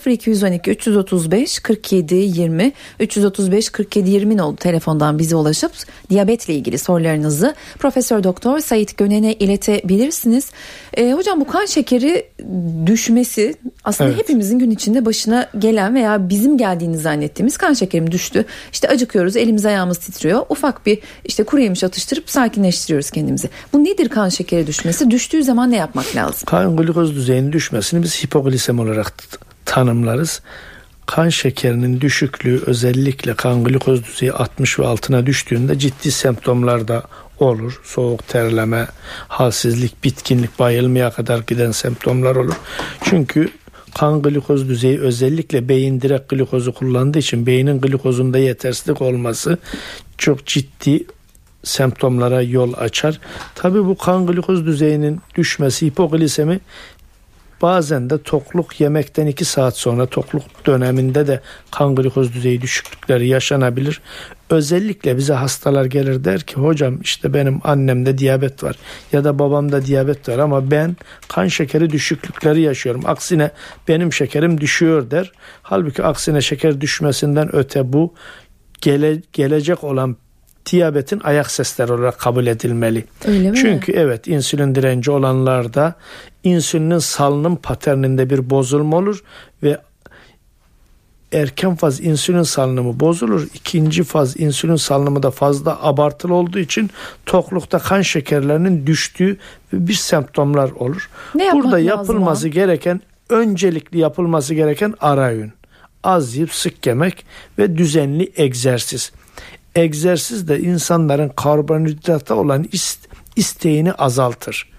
0212 0.08 0.72
335 0.72 1.60
47 1.60 2.15
20 2.15 2.72
335 3.00 3.70
47 3.70 4.10
20 4.10 4.41
oldu 4.41 4.55
telefondan 4.55 5.20
bize 5.20 5.36
ulaşıp 5.36 5.72
diyabetle 6.10 6.53
ilgili 6.53 6.77
sorularınızı 6.77 7.55
Profesör 7.79 8.24
Doktor 8.24 8.60
Sait 8.60 8.98
Gönen'e 8.98 9.34
iletebilirsiniz. 9.34 10.51
Ee, 10.98 11.13
hocam 11.13 11.39
bu 11.39 11.48
kan 11.48 11.65
şekeri 11.65 12.25
düşmesi 12.86 13.55
aslında 13.84 14.10
Evet. 14.10 14.20
hepimizin 14.20 14.60
gün 14.60 14.72
içinde 14.72 15.05
başına 15.05 15.50
gelen 15.60 15.96
veya 15.96 16.29
bizim 16.29 16.58
geldiğini 16.58 16.98
zannettiğimiz 16.98 17.58
kan 17.58 17.74
şekerim 17.74 18.12
düştü. 18.12 18.46
İşte 18.74 18.88
acıkıyoruz, 18.88 19.38
elimiz 19.38 19.65
ayağımız 19.65 19.98
titriyor. 19.98 20.46
Ufak 20.50 20.86
bir 20.86 21.02
işte 21.25 21.43
kuru 21.43 21.62
yemiş 21.62 21.83
atıştırıp 21.83 22.29
sakinleştiriyoruz 22.29 23.12
kendimizi. 23.12 23.50
Bu 23.74 23.83
nedir 23.83 24.10
kan 24.10 24.29
şekeri 24.29 24.67
düşmesi? 24.67 25.12
Düştüğü 25.12 25.43
zaman 25.43 25.72
ne 25.72 25.75
yapmak 25.75 26.15
lazım? 26.15 26.45
Kan 26.45 26.77
glikoz 26.77 27.15
düzeyinin 27.15 27.51
düşmesini 27.51 28.03
biz 28.03 28.24
hipoglisemi 28.24 28.81
olarak 28.81 29.13
tanımlarız. 29.65 30.41
Kan 31.05 31.29
şekerinin 31.29 32.01
düşüklüğü 32.01 32.63
özellikle 32.65 33.33
kan 33.33 33.63
glikoz 33.63 34.03
düzeyi 34.03 34.33
60 34.33 34.79
ve 34.79 34.88
altına 34.88 35.25
düştüğünde 35.25 35.79
ciddi 35.79 36.12
semptomlar 36.12 36.88
da 36.88 37.03
olur. 37.39 37.81
Soğuk 37.83 38.27
terleme, 38.27 38.88
halsizlik, 39.27 40.03
bitkinlik, 40.03 40.60
bayılmaya 40.60 41.12
kadar 41.12 41.39
giden 41.48 41.72
semptomlar 41.72 42.36
olur. 42.36 42.55
Çünkü 43.03 43.50
kan 43.95 44.21
glikoz 44.21 44.69
düzeyi 44.69 45.00
özellikle 45.00 45.69
beyin 45.69 46.01
direkt 46.01 46.29
glikozu 46.29 46.73
kullandığı 46.73 47.19
için 47.19 47.45
beynin 47.45 47.81
glikozunda 47.81 48.38
yetersizlik 48.38 49.01
olması 49.01 49.57
çok 50.17 50.45
ciddi 50.45 51.05
semptomlara 51.63 52.41
yol 52.41 52.73
açar. 52.77 53.19
Tabi 53.55 53.85
bu 53.85 53.97
kan 53.97 54.27
glikoz 54.27 54.65
düzeyinin 54.65 55.21
düşmesi 55.35 55.85
hipoglisemi 55.85 56.59
bazen 57.62 58.09
de 58.09 58.23
tokluk 58.23 58.79
yemekten 58.81 59.27
2 59.27 59.45
saat 59.45 59.77
sonra 59.77 60.05
tokluk 60.05 60.43
döneminde 60.65 61.27
de 61.27 61.41
kan 61.71 61.95
glikoz 61.95 62.33
düzeyi 62.33 62.62
düşüklükleri 62.62 63.27
yaşanabilir. 63.27 64.01
Özellikle 64.53 65.17
bize 65.17 65.33
hastalar 65.33 65.86
gelir 65.86 66.24
der 66.24 66.41
ki 66.41 66.55
hocam 66.55 67.01
işte 67.01 67.33
benim 67.33 67.60
annemde 67.63 68.17
diyabet 68.17 68.63
var 68.63 68.75
ya 69.12 69.24
da 69.24 69.39
babamda 69.39 69.86
diyabet 69.86 70.29
var 70.29 70.39
ama 70.39 70.72
ben 70.72 70.98
kan 71.27 71.48
şekeri 71.48 71.89
düşüklükleri 71.89 72.62
yaşıyorum. 72.62 73.01
Aksine 73.05 73.51
benim 73.88 74.13
şekerim 74.13 74.62
düşüyor 74.62 75.12
der. 75.12 75.31
Halbuki 75.62 76.03
aksine 76.03 76.41
şeker 76.41 76.81
düşmesinden 76.81 77.55
öte 77.55 77.93
bu 77.93 78.13
gele, 78.81 79.22
gelecek 79.33 79.83
olan 79.83 80.17
diyabetin 80.72 81.22
ayak 81.24 81.51
sesleri 81.51 81.93
olarak 81.93 82.19
kabul 82.19 82.48
edilmeli. 82.48 83.05
Öyle 83.27 83.51
mi? 83.51 83.57
Çünkü 83.57 83.91
evet 83.91 84.27
insülin 84.27 84.75
direnci 84.75 85.12
olanlarda 85.12 85.93
insülinin 86.43 87.00
salınım 87.00 87.55
paterninde 87.55 88.29
bir 88.29 88.50
bozulma 88.50 88.98
olur 88.98 89.24
ve 89.63 89.77
erken 91.33 91.75
faz 91.75 91.99
insülin 92.01 92.43
salınımı 92.43 92.99
bozulur. 92.99 93.47
İkinci 93.53 94.03
faz 94.03 94.39
insülin 94.39 94.75
salınımı 94.75 95.23
da 95.23 95.31
fazla 95.31 95.83
abartılı 95.85 96.33
olduğu 96.33 96.59
için 96.59 96.89
toklukta 97.25 97.79
kan 97.79 98.01
şekerlerinin 98.01 98.87
düştüğü 98.87 99.37
bir 99.73 99.93
semptomlar 99.93 100.71
olur. 100.71 101.09
Ne 101.35 101.53
Burada 101.53 101.67
lazım 101.71 101.85
yapılması 101.87 102.47
o? 102.47 102.51
gereken 102.51 103.01
öncelikli 103.29 103.97
yapılması 103.99 104.53
gereken 104.53 104.93
ara 104.99 105.29
öğün. 105.29 105.51
Az 106.03 106.35
yiyip 106.35 106.53
sık 106.53 106.85
yemek 106.87 107.25
ve 107.59 107.77
düzenli 107.77 108.31
egzersiz. 108.37 109.11
Egzersiz 109.75 110.47
de 110.47 110.59
insanların 110.59 111.29
karbonhidrata 111.29 112.35
olan 112.35 112.63
ist- 112.63 113.07
isteğini 113.35 113.93
azaltır. 113.93 114.73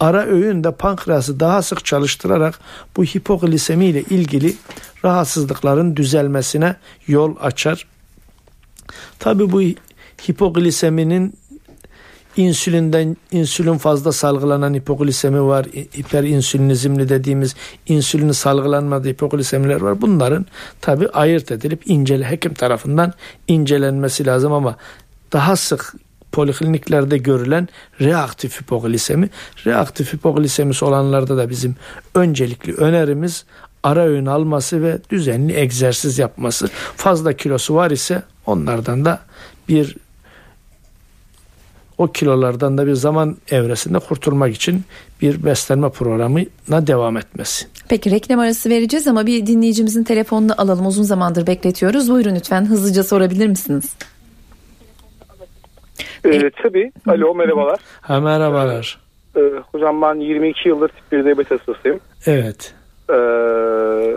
Ara 0.00 0.26
öğün 0.26 0.64
de 0.64 0.72
pankreası 0.72 1.40
daha 1.40 1.62
sık 1.62 1.84
çalıştırarak 1.84 2.58
bu 2.96 3.04
hipoglisemi 3.04 3.86
ile 3.86 4.02
ilgili 4.02 4.56
rahatsızlıkların 5.04 5.96
düzelmesine 5.96 6.76
yol 7.06 7.36
açar. 7.40 7.86
Tabi 9.18 9.52
bu 9.52 9.62
hipogliseminin 10.28 11.34
insülinden 12.36 13.16
insülin 13.30 13.78
fazla 13.78 14.12
salgılanan 14.12 14.74
hipoglisemi 14.74 15.42
var. 15.42 15.66
Hiperinsülinizmli 15.98 17.08
dediğimiz 17.08 17.54
insülini 17.86 18.34
salgılanmadığı 18.34 19.08
hipoglisemiler 19.08 19.80
var. 19.80 20.00
Bunların 20.02 20.46
tabi 20.80 21.08
ayırt 21.08 21.52
edilip 21.52 21.90
incele 21.90 22.30
hekim 22.30 22.54
tarafından 22.54 23.12
incelenmesi 23.48 24.26
lazım 24.26 24.52
ama 24.52 24.76
daha 25.32 25.56
sık 25.56 25.94
polikliniklerde 26.32 27.18
görülen 27.18 27.68
reaktif 28.00 28.60
hipoglisemi. 28.60 29.30
Reaktif 29.66 30.14
hipoglisemisi 30.14 30.84
olanlarda 30.84 31.36
da 31.36 31.50
bizim 31.50 31.76
öncelikli 32.14 32.74
önerimiz 32.74 33.44
ara 33.82 34.04
öğün 34.04 34.26
alması 34.26 34.82
ve 34.82 34.98
düzenli 35.10 35.54
egzersiz 35.54 36.18
yapması. 36.18 36.68
Fazla 36.96 37.32
kilosu 37.32 37.74
var 37.74 37.90
ise 37.90 38.22
onlardan 38.46 39.04
da 39.04 39.20
bir 39.68 39.96
o 41.98 42.06
kilolardan 42.06 42.78
da 42.78 42.86
bir 42.86 42.94
zaman 42.94 43.36
evresinde 43.50 43.98
kurtulmak 43.98 44.54
için 44.54 44.84
bir 45.22 45.44
beslenme 45.44 45.90
programına 45.90 46.86
devam 46.86 47.16
etmesi. 47.16 47.66
Peki 47.88 48.10
reklam 48.10 48.40
arası 48.40 48.70
vereceğiz 48.70 49.06
ama 49.06 49.26
bir 49.26 49.46
dinleyicimizin 49.46 50.04
telefonunu 50.04 50.52
alalım. 50.58 50.86
Uzun 50.86 51.02
zamandır 51.02 51.46
bekletiyoruz. 51.46 52.10
Buyurun 52.10 52.34
lütfen 52.34 52.66
hızlıca 52.66 53.04
sorabilir 53.04 53.46
misiniz? 53.46 53.84
Ee, 56.24 56.50
tabii. 56.62 56.92
Alo 57.08 57.34
merhabalar. 57.34 57.78
Ha 58.00 58.20
merhabalar. 58.20 58.98
Ee, 59.36 59.40
hocam 59.72 60.02
ben 60.02 60.14
22 60.14 60.68
yıldır 60.68 60.88
tip 60.88 61.12
1 61.12 61.24
diyabet 61.24 61.50
hastasıyım. 61.50 62.00
Evet. 62.26 62.74
Ee, 63.10 63.14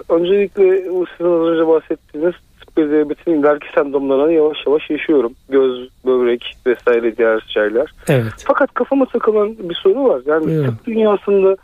öncelikle 0.09 0.81
sizin 1.17 1.31
az 1.31 1.47
önce 1.47 1.67
bahsettiğiniz 1.67 2.33
tip 2.59 2.77
1 2.77 2.89
diyabetin 2.89 3.39
ileriki 3.39 3.67
sendromlarını 3.75 4.33
yavaş 4.33 4.57
yavaş 4.67 4.89
yaşıyorum. 4.89 5.33
Göz, 5.49 5.89
böbrek 6.05 6.57
vesaire 6.65 7.17
diğer 7.17 7.45
şeyler. 7.47 7.93
Evet. 8.07 8.33
Fakat 8.47 8.73
kafama 8.73 9.05
takılan 9.05 9.55
bir 9.69 9.75
soru 9.75 10.03
var. 10.03 10.21
Yani 10.25 10.45
Buyurun. 10.45 10.65
tıp 10.65 10.85
dünyasında 10.85 11.57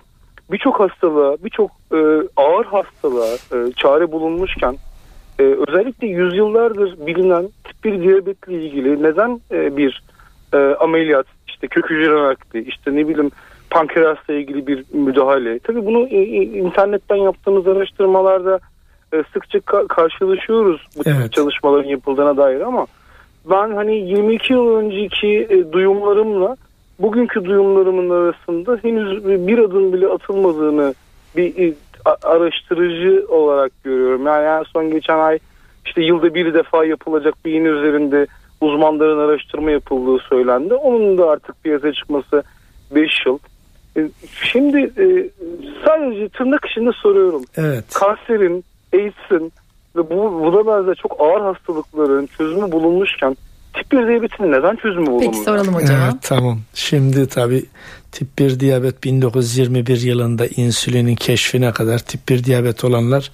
birçok 0.52 0.80
hastalığa, 0.80 1.38
birçok 1.44 1.72
e, 1.94 1.98
ağır 2.38 2.66
hastalığa 2.66 3.34
e, 3.34 3.72
çare 3.76 4.12
bulunmuşken 4.12 4.76
e, 5.40 5.44
özellikle 5.44 6.08
yüzyıllardır 6.08 7.08
bilinen 7.08 7.50
tip 7.64 7.84
1 7.84 8.02
diyabetle 8.02 8.54
ilgili 8.54 9.04
neden 9.04 9.42
e, 9.52 9.78
bir 9.78 10.04
e, 10.54 10.58
ameliyat, 10.58 11.26
işte 11.48 11.68
kök 11.68 11.90
hücre 11.90 12.16
nakli, 12.24 12.62
işte 12.64 12.96
ne 12.96 13.08
bileyim 13.08 13.32
pankreasla 13.70 14.34
ilgili 14.34 14.68
bir 14.68 14.84
müdahale. 14.94 15.60
Tabii 15.60 15.86
bunu 15.86 16.08
e, 16.08 16.18
e, 16.18 16.44
internetten 16.44 17.16
yaptığımız 17.16 17.68
araştırmalarda 17.68 18.60
e, 19.14 19.24
sıkça 19.34 19.58
ka- 19.58 19.88
karşılaşıyoruz 19.88 20.88
bu 20.98 21.02
Evet. 21.06 21.34
çalışmaların 21.34 21.90
yapıldığına 21.90 22.38
dair 22.38 22.62
ama 22.62 22.88
ben 23.50 23.76
hani 23.76 23.96
22 23.96 24.54
yıl 24.54 24.76
önceki 24.76 25.48
e, 25.50 25.72
duyumlarımla 25.72 26.56
bugünkü 27.00 27.46
duyumlarımın 27.46 28.10
arasında 28.10 28.80
henüz 28.82 29.26
bir 29.48 29.58
adım 29.58 29.94
bile 29.94 30.08
atılmadığını 30.08 30.94
bir 31.38 31.68
e, 31.68 31.74
araştırıcı 32.24 33.26
olarak 33.30 33.72
görüyorum. 33.84 34.26
Yani 34.26 34.46
en 34.46 34.64
son 34.64 34.92
geçen 34.92 35.20
ay 35.20 35.40
işte 35.86 36.02
yılda 36.02 36.34
bir 36.34 36.54
defa 36.54 36.86
yapılacak 36.86 37.36
bir 37.46 37.52
yeni 37.52 37.68
üzerinde 37.68 38.28
uzmanların 38.62 39.20
araştırma 39.20 39.72
yapıldığı 39.72 40.24
söylendi. 40.30 40.74
Onun 40.74 41.18
da 41.18 41.30
artık 41.30 41.64
piyasaya 41.64 41.94
çıkması 41.94 42.44
5 42.96 43.12
yıl. 43.26 43.40
E, 43.98 44.10
Şimdi 44.52 44.78
e, 44.78 45.30
sadece 45.86 46.30
tırnak 46.30 46.66
içinde 46.72 46.92
soruyorum. 46.92 47.44
Evet. 47.58 47.94
Kanserin, 47.94 48.64
AIDS'in 48.94 49.54
ve 49.96 50.10
bu, 50.10 50.42
buna 50.42 50.68
benzer 50.68 50.96
çok 50.96 51.22
ağır 51.22 51.42
hastalıkların 51.42 52.26
çözümü 52.38 52.72
bulunmuşken 52.72 53.38
tip 53.74 53.92
1 53.92 54.08
diyabetin 54.08 54.52
neden 54.52 54.76
çözümü 54.76 55.06
bulunmuyor? 55.06 55.32
Peki 55.32 55.44
soralım 55.44 55.74
hocama. 55.74 56.04
Evet 56.04 56.16
tamam. 56.22 56.60
Şimdi 56.74 57.28
tabi 57.28 57.66
tip 58.12 58.28
1 58.40 58.60
diyabet 58.60 59.04
1921 59.04 60.02
yılında 60.02 60.48
insülinin 60.48 61.16
keşfine 61.16 61.72
kadar 61.72 62.00
tip 62.00 62.30
1 62.30 62.44
diyabet 62.44 62.84
olanlar 62.84 63.32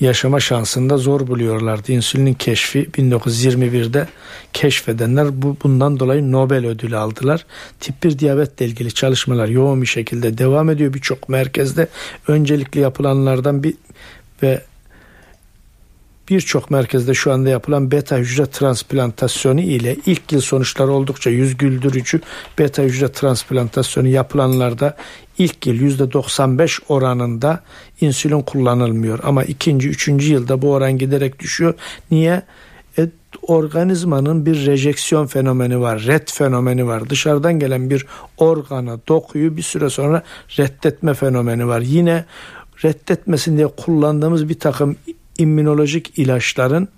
yaşama 0.00 0.40
şansında 0.40 0.96
zor 0.96 1.26
buluyorlardı. 1.26 1.92
İnsülinin 1.92 2.34
keşfi 2.34 2.84
1921'de 2.84 4.08
keşfedenler 4.52 5.42
bu 5.42 5.56
bundan 5.62 6.00
dolayı 6.00 6.32
Nobel 6.32 6.66
ödülü 6.66 6.96
aldılar. 6.96 7.46
Tip 7.80 8.02
1 8.02 8.18
diyabetle 8.18 8.66
ilgili 8.66 8.94
çalışmalar 8.94 9.48
yoğun 9.48 9.82
bir 9.82 9.86
şekilde 9.86 10.38
devam 10.38 10.70
ediyor 10.70 10.94
birçok 10.94 11.28
merkezde. 11.28 11.88
Öncelikli 12.28 12.80
yapılanlardan 12.80 13.62
bir 13.62 13.74
ve 14.42 14.62
birçok 16.30 16.70
merkezde 16.70 17.14
şu 17.14 17.32
anda 17.32 17.48
yapılan 17.48 17.90
beta 17.90 18.16
hücre 18.16 18.46
transplantasyonu 18.46 19.60
ile 19.60 19.96
ilk 20.06 20.32
yıl 20.32 20.40
sonuçları 20.40 20.92
oldukça 20.92 21.30
yüz 21.30 21.56
güldürücü 21.56 22.20
beta 22.58 22.82
hücre 22.82 23.12
transplantasyonu 23.12 24.08
yapılanlarda 24.08 24.96
ilk 25.38 25.66
yıl 25.66 25.74
%95 25.74 26.80
oranında 26.88 27.60
insülin 28.00 28.42
kullanılmıyor. 28.42 29.18
Ama 29.22 29.44
ikinci, 29.44 29.88
üçüncü 29.88 30.32
yılda 30.32 30.62
bu 30.62 30.72
oran 30.72 30.98
giderek 30.98 31.38
düşüyor. 31.38 31.74
Niye? 32.10 32.42
E, 32.98 33.08
organizmanın 33.42 34.46
bir 34.46 34.66
rejeksiyon 34.66 35.26
fenomeni 35.26 35.80
var, 35.80 36.04
red 36.06 36.28
fenomeni 36.32 36.86
var. 36.86 37.10
Dışarıdan 37.10 37.58
gelen 37.58 37.90
bir 37.90 38.06
organa, 38.38 38.98
dokuyu 39.08 39.56
bir 39.56 39.62
süre 39.62 39.90
sonra 39.90 40.22
reddetme 40.58 41.14
fenomeni 41.14 41.66
var. 41.66 41.80
Yine 41.80 42.24
reddetmesin 42.84 43.56
diye 43.56 43.66
kullandığımız 43.66 44.48
bir 44.48 44.58
takım 44.58 44.96
immünolojik 45.38 46.18
ilaçların 46.18 46.88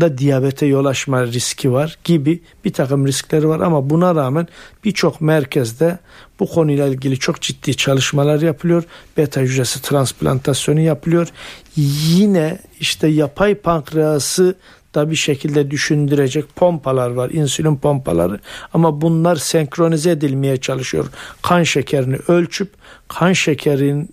da 0.00 0.18
diyabete 0.18 0.66
yol 0.66 0.84
açma 0.84 1.26
riski 1.26 1.72
var 1.72 1.98
gibi 2.04 2.42
bir 2.64 2.72
takım 2.72 3.06
riskleri 3.06 3.48
var 3.48 3.60
ama 3.60 3.90
buna 3.90 4.14
rağmen 4.14 4.48
birçok 4.84 5.20
merkezde 5.20 5.98
bu 6.40 6.48
konuyla 6.48 6.86
ilgili 6.86 7.18
çok 7.18 7.40
ciddi 7.40 7.76
çalışmalar 7.76 8.40
yapılıyor. 8.40 8.84
Beta 9.16 9.40
hücresi 9.40 9.82
transplantasyonu 9.82 10.80
yapılıyor. 10.80 11.28
Yine 11.76 12.58
işte 12.80 13.08
yapay 13.08 13.54
pankreası 13.54 14.54
da 14.94 15.10
bir 15.10 15.16
şekilde 15.16 15.70
düşündürecek 15.70 16.56
pompalar 16.56 17.10
var. 17.10 17.30
insülin 17.30 17.76
pompaları 17.76 18.40
ama 18.74 19.00
bunlar 19.00 19.36
senkronize 19.36 20.10
edilmeye 20.10 20.56
çalışıyor. 20.56 21.06
Kan 21.42 21.62
şekerini 21.62 22.16
ölçüp 22.28 22.68
kan 23.08 23.32
şekerin 23.32 24.10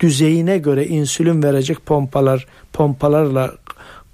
düzeyine 0.00 0.58
göre 0.58 0.86
insülin 0.86 1.42
verecek 1.42 1.86
pompalar 1.86 2.46
pompalarla 2.72 3.52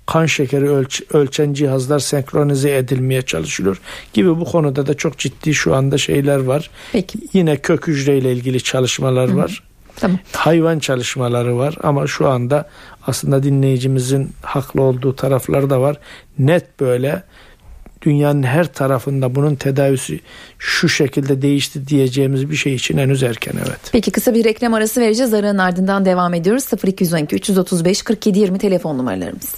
kan 0.06 0.26
şekeri 0.26 0.70
ölç, 0.70 1.02
ölçen 1.12 1.52
cihazlar 1.52 1.98
senkronize 1.98 2.76
edilmeye 2.76 3.22
çalışılıyor 3.22 3.80
gibi 4.12 4.40
bu 4.40 4.44
konuda 4.44 4.86
da 4.86 4.94
çok 4.94 5.18
ciddi 5.18 5.54
şu 5.54 5.74
anda 5.74 5.98
şeyler 5.98 6.38
var. 6.38 6.70
Peki. 6.92 7.18
Yine 7.32 7.56
kök 7.56 7.86
hücreyle 7.86 8.32
ilgili 8.32 8.62
çalışmalar 8.62 9.32
var. 9.32 9.62
Tamam. 9.96 10.18
Hayvan 10.32 10.78
çalışmaları 10.78 11.58
var 11.58 11.74
ama 11.82 12.06
şu 12.06 12.28
anda 12.28 12.68
aslında 13.06 13.42
dinleyicimizin 13.42 14.30
haklı 14.42 14.82
olduğu 14.82 15.16
taraflar 15.16 15.70
da 15.70 15.80
var. 15.80 15.96
Net 16.38 16.80
böyle 16.80 17.22
dünyanın 18.02 18.42
her 18.42 18.72
tarafında 18.72 19.34
bunun 19.34 19.54
tedavisi 19.54 20.20
şu 20.58 20.88
şekilde 20.88 21.42
değişti 21.42 21.88
diyeceğimiz 21.88 22.50
bir 22.50 22.56
şey 22.56 22.74
için 22.74 22.98
henüz 22.98 23.22
erken 23.22 23.54
evet. 23.66 23.80
Peki 23.92 24.10
kısa 24.10 24.34
bir 24.34 24.44
reklam 24.44 24.74
arası 24.74 25.00
vereceğiz. 25.00 25.34
Aranın 25.34 25.58
ardından 25.58 26.04
devam 26.04 26.34
ediyoruz. 26.34 26.64
0212 26.84 27.36
335 27.36 28.02
47 28.02 28.38
20 28.38 28.58
telefon 28.58 28.98
numaralarımız. 28.98 29.54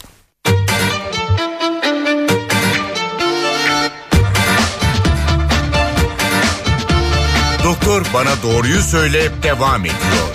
Doktor 7.64 8.02
bana 8.14 8.42
doğruyu 8.42 8.80
söyle 8.80 9.22
devam 9.42 9.80
ediyor. 9.80 10.34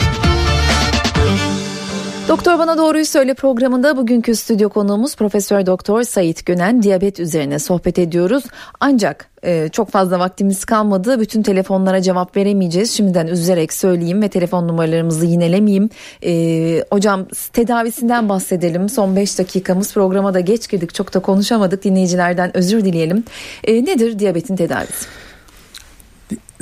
Doktor 2.30 2.60
Bana 2.60 2.78
Doğruyu 2.78 3.06
Söyle 3.06 3.34
programında 3.34 3.98
bugünkü 3.98 4.36
stüdyo 4.36 4.70
konuğumuz 4.70 5.16
Profesör 5.16 5.66
Doktor 5.66 6.04
Sayit 6.04 6.46
Gönen 6.46 6.84
diyabet 6.84 7.20
üzerine 7.20 7.60
sohbet 7.60 8.00
ediyoruz. 8.00 8.44
Ancak 8.80 9.30
e, 9.44 9.70
çok 9.70 9.92
fazla 9.92 10.20
vaktimiz 10.20 10.66
kalmadı. 10.66 11.20
Bütün 11.20 11.44
telefonlara 11.44 12.02
cevap 12.02 12.38
veremeyeceğiz. 12.38 12.92
Şimdiden 12.92 13.28
üzülerek 13.28 13.74
söyleyeyim 13.74 14.22
ve 14.22 14.30
telefon 14.30 14.68
numaralarımızı 14.68 15.26
yinelemeyeyim. 15.26 15.90
E, 16.26 16.84
hocam 16.92 17.28
tedavisinden 17.54 18.30
bahsedelim. 18.30 18.90
Son 18.90 19.16
5 19.16 19.40
dakikamız 19.40 19.94
programa 19.94 20.34
da 20.34 20.40
geç 20.40 20.70
girdik. 20.70 20.94
Çok 20.94 21.14
da 21.14 21.20
konuşamadık. 21.20 21.84
Dinleyicilerden 21.84 22.58
özür 22.58 22.86
dileyelim. 22.86 23.24
E, 23.64 23.86
nedir 23.86 24.20
diyabetin 24.20 24.56
tedavisi? 24.56 25.06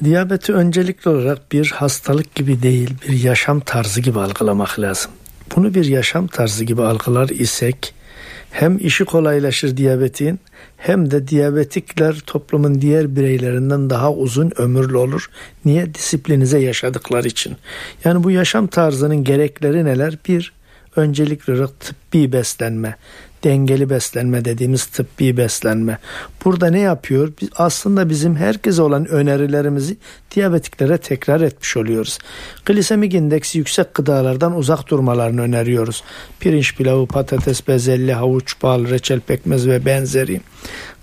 Diyabeti 0.03 0.53
öncelikli 0.53 1.10
olarak 1.10 1.51
bir 1.51 1.71
hastalık 1.71 2.36
gibi 2.36 2.63
değil, 2.63 2.93
bir 3.08 3.23
yaşam 3.23 3.60
tarzı 3.60 4.01
gibi 4.01 4.19
algılamak 4.19 4.80
lazım. 4.80 5.12
Bunu 5.55 5.73
bir 5.73 5.86
yaşam 5.86 6.27
tarzı 6.27 6.63
gibi 6.63 6.81
algılar 6.81 7.29
isek 7.29 7.93
hem 8.51 8.77
işi 8.77 9.05
kolaylaşır 9.05 9.77
diyabetin 9.77 10.39
hem 10.77 11.12
de 11.12 11.27
diyabetikler 11.27 12.19
toplumun 12.25 12.81
diğer 12.81 13.15
bireylerinden 13.15 13.89
daha 13.89 14.13
uzun 14.13 14.51
ömürlü 14.57 14.97
olur. 14.97 15.29
Niye? 15.65 15.93
Disiplinize 15.93 16.60
yaşadıkları 16.60 17.27
için. 17.27 17.57
Yani 18.03 18.23
bu 18.23 18.31
yaşam 18.31 18.67
tarzının 18.67 19.23
gerekleri 19.23 19.86
neler? 19.86 20.17
Bir, 20.27 20.53
öncelikli 20.95 21.53
olarak 21.53 21.79
tıbbi 21.79 22.31
beslenme 22.31 22.95
dengeli 23.43 23.89
beslenme 23.89 24.45
dediğimiz 24.45 24.86
tıbbi 24.86 25.38
beslenme. 25.38 25.97
Burada 26.45 26.67
ne 26.67 26.80
yapıyor? 26.80 27.34
Biz 27.41 27.50
aslında 27.56 28.10
bizim 28.10 28.36
herkese 28.36 28.82
olan 28.82 29.06
önerilerimizi 29.06 29.97
diyabetiklere 30.36 30.97
tekrar 30.97 31.41
etmiş 31.41 31.78
oluyoruz. 31.78 32.19
Glisemik 32.65 33.13
indeksi 33.13 33.58
yüksek 33.58 33.93
gıdalardan 33.93 34.56
uzak 34.56 34.88
durmalarını 34.88 35.41
öneriyoruz. 35.41 36.04
Pirinç 36.39 36.76
pilavı, 36.76 37.08
patates, 37.08 37.67
bezelye, 37.67 38.13
havuç, 38.13 38.63
bal, 38.63 38.89
reçel, 38.89 39.19
pekmez 39.19 39.67
ve 39.67 39.86
benzeri 39.86 40.41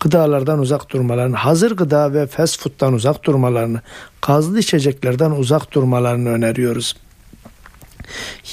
gıdalardan 0.01 0.59
uzak 0.59 0.91
durmalarını, 0.91 1.37
hazır 1.37 1.77
gıda 1.77 2.13
ve 2.13 2.27
fast 2.27 2.61
food'dan 2.61 2.93
uzak 2.93 3.25
durmalarını, 3.25 3.81
gazlı 4.23 4.59
içeceklerden 4.59 5.31
uzak 5.31 5.73
durmalarını 5.73 6.29
öneriyoruz. 6.29 6.95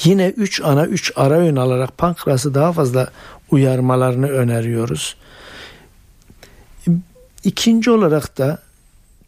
Yine 0.03 0.27
3 0.27 0.61
ana 0.61 0.85
3 0.85 1.11
ara 1.15 1.37
öğün 1.37 1.55
alarak 1.55 1.97
pankreası 1.97 2.53
daha 2.53 2.73
fazla 2.73 3.07
uyarmalarını 3.51 4.27
öneriyoruz. 4.27 5.15
İkinci 7.43 7.91
olarak 7.91 8.37
da 8.37 8.59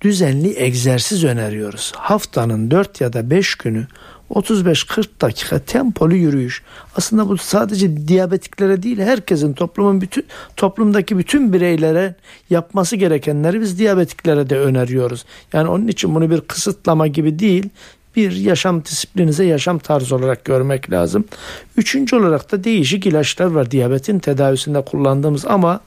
düzenli 0.01 0.59
egzersiz 0.59 1.23
öneriyoruz. 1.23 1.91
Haftanın 1.95 2.71
4 2.71 3.01
ya 3.01 3.13
da 3.13 3.29
5 3.29 3.55
günü 3.55 3.87
35-40 4.29 5.21
dakika 5.21 5.59
tempolu 5.59 6.15
yürüyüş. 6.15 6.63
Aslında 6.95 7.29
bu 7.29 7.37
sadece 7.37 8.07
diyabetiklere 8.07 8.83
değil 8.83 8.99
herkesin 8.99 9.53
toplumun 9.53 10.01
bütün 10.01 10.25
toplumdaki 10.57 11.17
bütün 11.17 11.53
bireylere 11.53 12.15
yapması 12.49 12.95
gerekenleri 12.95 13.61
biz 13.61 13.79
diyabetiklere 13.79 14.49
de 14.49 14.59
öneriyoruz. 14.59 15.25
Yani 15.53 15.69
onun 15.69 15.87
için 15.87 16.15
bunu 16.15 16.29
bir 16.29 16.41
kısıtlama 16.41 17.07
gibi 17.07 17.39
değil 17.39 17.69
bir 18.15 18.31
yaşam 18.31 18.85
disiplinize 18.85 19.45
yaşam 19.45 19.79
tarzı 19.79 20.15
olarak 20.15 20.45
görmek 20.45 20.91
lazım. 20.91 21.25
Üçüncü 21.77 22.15
olarak 22.15 22.51
da 22.51 22.63
değişik 22.63 23.05
ilaçlar 23.05 23.45
var 23.45 23.71
diyabetin 23.71 24.19
tedavisinde 24.19 24.81
kullandığımız 24.81 25.45
ama 25.45 25.81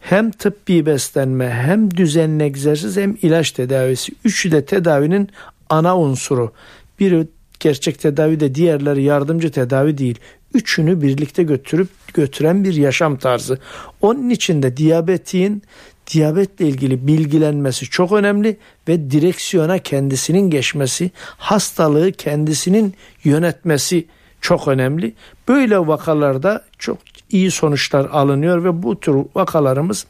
hem 0.00 0.30
tıbbi 0.30 0.86
beslenme 0.86 1.50
hem 1.50 1.90
düzenli 1.90 2.44
egzersiz 2.44 2.96
hem 2.96 3.16
ilaç 3.22 3.50
tedavisi. 3.50 4.12
Üçü 4.24 4.52
de 4.52 4.64
tedavinin 4.64 5.28
ana 5.70 5.98
unsuru. 5.98 6.52
Biri 7.00 7.26
gerçek 7.60 7.98
tedavi 7.98 8.40
de 8.40 8.54
diğerleri 8.54 9.02
yardımcı 9.02 9.50
tedavi 9.50 9.98
değil. 9.98 10.18
Üçünü 10.54 11.02
birlikte 11.02 11.42
götürüp 11.42 11.88
götüren 12.14 12.64
bir 12.64 12.74
yaşam 12.74 13.16
tarzı. 13.16 13.58
Onun 14.00 14.30
için 14.30 14.62
de 14.62 14.76
diyabetin 14.76 15.62
diyabetle 16.06 16.66
ilgili 16.68 17.06
bilgilenmesi 17.06 17.84
çok 17.84 18.12
önemli 18.12 18.56
ve 18.88 19.10
direksiyona 19.10 19.78
kendisinin 19.78 20.50
geçmesi, 20.50 21.10
hastalığı 21.36 22.12
kendisinin 22.12 22.94
yönetmesi 23.24 24.06
çok 24.40 24.68
önemli. 24.68 25.14
Böyle 25.48 25.78
vakalarda 25.78 26.64
çok 26.78 26.98
iyi 27.30 27.50
sonuçlar 27.50 28.04
alınıyor 28.04 28.64
ve 28.64 28.82
bu 28.82 29.00
tür 29.00 29.16
vakalarımız 29.34 30.06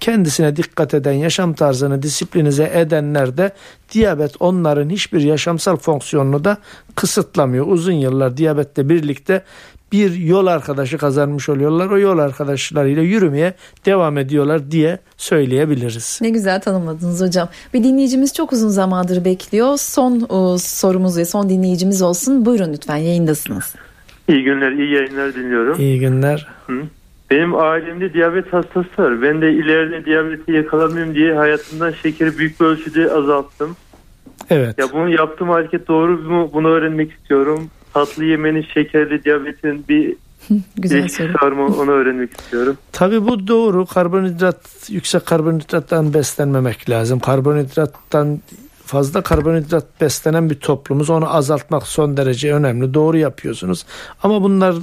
kendisine 0.00 0.56
dikkat 0.56 0.94
eden, 0.94 1.12
yaşam 1.12 1.54
tarzını 1.54 2.02
disiplinize 2.02 2.70
edenler 2.74 3.36
de 3.36 3.52
diyabet 3.92 4.34
onların 4.40 4.90
hiçbir 4.90 5.20
yaşamsal 5.20 5.76
fonksiyonunu 5.76 6.44
da 6.44 6.58
kısıtlamıyor. 6.94 7.66
Uzun 7.66 7.92
yıllar 7.92 8.36
diyabetle 8.36 8.88
birlikte 8.88 9.42
bir 9.94 10.14
yol 10.14 10.46
arkadaşı 10.46 10.98
kazanmış 10.98 11.48
oluyorlar. 11.48 11.90
O 11.90 11.98
yol 11.98 12.18
arkadaşlarıyla 12.18 13.02
yürümeye 13.02 13.54
devam 13.86 14.18
ediyorlar 14.18 14.70
diye 14.70 14.98
söyleyebiliriz. 15.16 16.18
Ne 16.22 16.30
güzel 16.30 16.60
tanımladınız 16.60 17.20
hocam. 17.20 17.48
Bir 17.74 17.84
dinleyicimiz 17.84 18.34
çok 18.34 18.52
uzun 18.52 18.68
zamandır 18.68 19.24
bekliyor. 19.24 19.76
Son 19.76 20.26
o, 20.28 20.58
sorumuz 20.58 21.18
ve 21.18 21.24
son 21.24 21.48
dinleyicimiz 21.48 22.02
olsun. 22.02 22.46
Buyurun 22.46 22.72
lütfen 22.72 22.96
yayındasınız. 22.96 23.74
İyi 24.28 24.44
günler, 24.44 24.72
iyi 24.72 24.94
yayınlar 24.94 25.34
diliyorum. 25.34 25.76
İyi 25.80 26.00
günler. 26.00 26.48
Hı? 26.66 26.82
Benim 27.30 27.54
ailemde 27.54 28.12
diyabet 28.12 28.52
hastası 28.52 29.02
var. 29.02 29.22
Ben 29.22 29.42
de 29.42 29.52
ileride 29.52 30.04
diyabeti 30.04 30.52
yakalamayayım 30.52 31.14
diye 31.14 31.34
hayatımdan 31.34 31.92
şekeri 32.02 32.38
büyük 32.38 32.60
bir 32.60 32.66
ölçüde 32.66 33.12
azalttım. 33.12 33.76
Evet. 34.50 34.78
Ya 34.78 34.86
bunu 34.92 35.08
yaptığım 35.08 35.48
hareket 35.48 35.88
doğru 35.88 36.18
mu? 36.18 36.50
Bunu 36.52 36.68
öğrenmek 36.68 37.12
istiyorum 37.12 37.70
tatlı 37.94 38.24
yemenin 38.24 38.66
şekerli 38.74 39.24
diyabetin 39.24 39.84
bir 39.88 40.16
Güzel 40.76 41.08
soru. 41.08 41.32
var 41.42 41.52
mı 41.52 41.66
onu 41.66 41.90
öğrenmek 41.90 42.40
istiyorum. 42.40 42.78
Tabii 42.92 43.26
bu 43.26 43.48
doğru. 43.48 43.86
Karbonhidrat, 43.86 44.88
yüksek 44.88 45.26
karbonhidrattan 45.26 46.14
beslenmemek 46.14 46.90
lazım. 46.90 47.18
Karbonhidrattan 47.20 48.40
fazla 48.86 49.22
karbonhidrat 49.22 50.00
beslenen 50.00 50.50
bir 50.50 50.54
toplumuz. 50.54 51.10
Onu 51.10 51.34
azaltmak 51.36 51.86
son 51.86 52.16
derece 52.16 52.54
önemli. 52.54 52.94
Doğru 52.94 53.16
yapıyorsunuz. 53.16 53.86
Ama 54.22 54.42
bunlar 54.42 54.74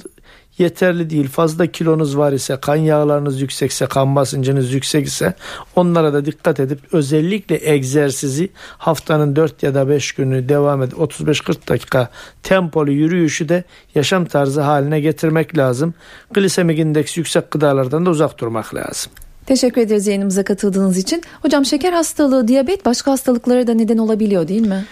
yeterli 0.58 1.10
değil. 1.10 1.28
Fazla 1.28 1.68
kilonuz 1.68 2.18
var 2.18 2.32
ise, 2.32 2.58
kan 2.62 2.76
yağlarınız 2.76 3.42
yüksekse, 3.42 3.86
kan 3.86 4.16
basıncınız 4.16 4.74
yüksek 4.74 5.08
ise 5.08 5.34
onlara 5.76 6.14
da 6.14 6.26
dikkat 6.26 6.60
edip 6.60 6.80
özellikle 6.94 7.72
egzersizi 7.72 8.50
haftanın 8.78 9.36
4 9.36 9.64
ya 9.64 9.76
da 9.76 9.90
5 9.90 10.12
günü 10.12 10.50
devam 10.50 10.84
edip 10.84 10.98
35-40 10.98 11.68
dakika 11.68 12.10
tempolu 12.44 12.92
yürüyüşü 12.92 13.50
de 13.50 13.64
yaşam 13.96 14.26
tarzı 14.26 14.62
haline 14.62 15.00
getirmek 15.00 15.58
lazım. 15.58 15.94
Glisemik 16.32 16.80
indeks 16.80 17.18
yüksek 17.18 17.52
gıdalardan 17.52 18.06
da 18.06 18.10
uzak 18.10 18.40
durmak 18.40 18.76
lazım. 18.76 19.12
Teşekkür 19.46 19.82
ederiz 19.82 20.08
yayınımıza 20.08 20.44
katıldığınız 20.44 20.98
için. 20.98 21.24
Hocam 21.42 21.66
şeker 21.66 21.94
hastalığı, 21.94 22.48
diyabet 22.48 22.86
başka 22.86 23.12
hastalıklara 23.12 23.68
da 23.68 23.74
neden 23.74 23.98
olabiliyor 23.98 24.48
değil 24.48 24.68
mi? 24.68 24.86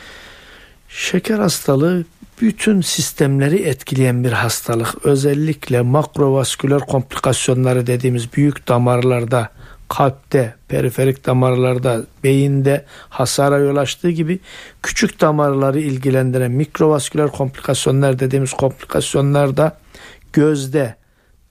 Şeker 0.90 1.40
hastalığı 1.40 2.04
bütün 2.42 2.82
sistemleri 2.82 3.62
etkileyen 3.62 4.24
bir 4.24 4.32
hastalık. 4.32 5.06
Özellikle 5.06 5.82
makrovasküler 5.82 6.80
komplikasyonları 6.80 7.88
dediğimiz 7.88 8.34
büyük 8.34 8.68
damarlarda, 8.68 9.50
kalpte, 9.88 10.56
periferik 10.68 11.26
damarlarda, 11.26 12.04
beyinde 12.24 12.86
hasara 13.10 13.58
yol 13.58 13.76
açtığı 13.76 14.10
gibi 14.10 14.40
küçük 14.84 15.22
damarları 15.22 15.80
ilgilendiren 15.80 16.52
mikrovasküler 16.52 17.32
komplikasyonlar 17.32 18.20
dediğimiz 18.20 18.54
komplikasyonlar 18.54 19.58
da 19.58 19.78
gözde, 20.34 20.96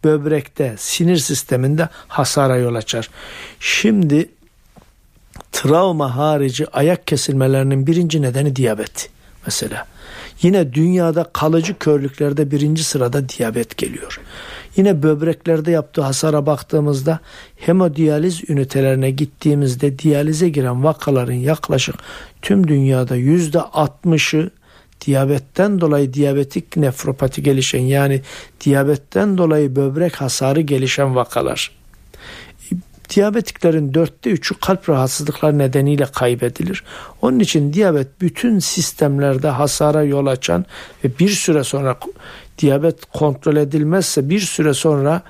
böbrekte, 0.05 0.75
sinir 0.79 1.17
sisteminde 1.17 1.89
hasara 2.09 2.57
yol 2.57 2.75
açar. 2.75 3.11
Şimdi 3.61 4.29
travma 5.53 6.17
harici 6.17 6.71
ayak 6.71 7.07
kesilmelerinin 7.07 7.87
birinci 7.87 8.23
nedeni 8.23 8.57
diyabet 8.57 9.11
mesela. 9.47 9.87
Yine 10.43 10.75
dünyada 10.75 11.25
kalıcı 11.25 11.79
körlüklerde 11.79 12.51
birinci 12.51 12.85
sırada 12.85 13.29
diyabet 13.29 13.77
geliyor. 13.77 14.21
Yine 14.77 15.03
böbreklerde 15.03 15.71
yaptığı 15.71 16.03
hasara 16.03 16.47
baktığımızda 16.47 17.19
hemodiyaliz 17.57 18.51
ünitelerine 18.51 19.11
gittiğimizde 19.11 19.99
diyalize 19.99 20.49
giren 20.49 20.85
vakaların 20.85 21.33
yaklaşık 21.33 21.95
tüm 22.43 22.69
dünyada 22.69 23.17
yüzde 23.17 23.61
altmışı 23.61 24.51
diyabetten 25.07 25.81
dolayı 25.81 26.15
diyabetik 26.15 26.77
nefropati 26.77 27.43
gelişen 27.43 27.81
yani 27.81 28.21
diyabetten 28.65 29.39
dolayı 29.39 29.77
böbrek 29.77 30.17
hasarı 30.17 30.61
gelişen 30.61 31.17
vakalar. 31.17 31.78
Diyabetiklerin 33.15 33.95
dörtte 33.95 34.31
üçü 34.31 34.55
kalp 34.61 34.89
rahatsızlıklar 34.89 35.59
nedeniyle 35.59 36.07
kaybedilir. 36.07 36.85
Onun 37.23 37.41
için 37.41 37.73
diyabet 37.73 38.21
bütün 38.21 38.59
sistemlerde 38.59 39.49
hasara 39.49 40.03
yol 40.03 40.27
açan 40.27 40.65
ve 41.05 41.19
bir 41.19 41.29
süre 41.29 41.65
sonra 41.65 41.99
diyabet 42.59 43.05
kontrol 43.05 43.57
edilmezse 43.57 44.31
bir 44.31 44.41
süre 44.41 44.75
sonra 44.75 45.23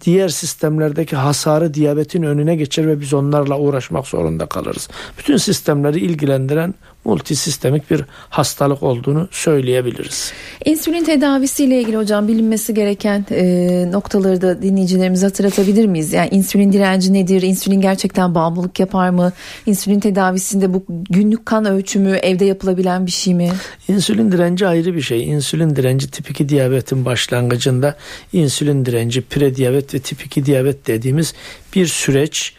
diğer 0.00 0.28
sistemlerdeki 0.28 1.16
hasarı 1.16 1.74
diyabetin 1.74 2.22
önüne 2.22 2.56
geçer 2.56 2.86
ve 2.86 3.00
biz 3.00 3.14
onlarla 3.14 3.58
uğraşmak 3.58 4.06
zorunda 4.06 4.46
kalırız. 4.46 4.88
Bütün 5.18 5.36
sistemleri 5.36 6.00
ilgilendiren 6.00 6.74
multisistemik 7.04 7.90
bir 7.90 8.04
hastalık 8.30 8.82
olduğunu 8.82 9.28
söyleyebiliriz. 9.30 10.32
İnsülin 10.64 11.04
tedavisiyle 11.04 11.80
ilgili 11.80 11.96
hocam 11.96 12.28
bilinmesi 12.28 12.74
gereken 12.74 13.26
e, 13.30 13.44
noktaları 13.92 14.42
da 14.42 14.62
dinleyicilerimize 14.62 15.26
hatırlatabilir 15.26 15.86
miyiz? 15.86 16.12
Yani 16.12 16.28
insülin 16.32 16.72
direnci 16.72 17.12
nedir? 17.12 17.42
İnsülin 17.42 17.80
gerçekten 17.80 18.34
bağımlılık 18.34 18.80
yapar 18.80 19.10
mı? 19.10 19.32
İnsülin 19.66 20.00
tedavisinde 20.00 20.74
bu 20.74 20.84
günlük 20.88 21.46
kan 21.46 21.64
ölçümü 21.64 22.16
evde 22.16 22.44
yapılabilen 22.44 23.06
bir 23.06 23.10
şey 23.10 23.34
mi? 23.34 23.50
İnsülin 23.88 24.32
direnci 24.32 24.66
ayrı 24.66 24.94
bir 24.94 25.02
şey. 25.02 25.28
İnsülin 25.28 25.76
direnci 25.76 26.10
tip 26.10 26.30
2 26.30 26.48
diyabetin 26.48 27.04
başlangıcında 27.04 27.96
insülin 28.32 28.84
direnci, 28.84 29.22
prediyabet 29.22 29.94
ve 29.94 29.98
tip 29.98 30.26
2 30.26 30.46
diyabet 30.46 30.86
dediğimiz 30.86 31.34
bir 31.74 31.86
süreç. 31.86 32.54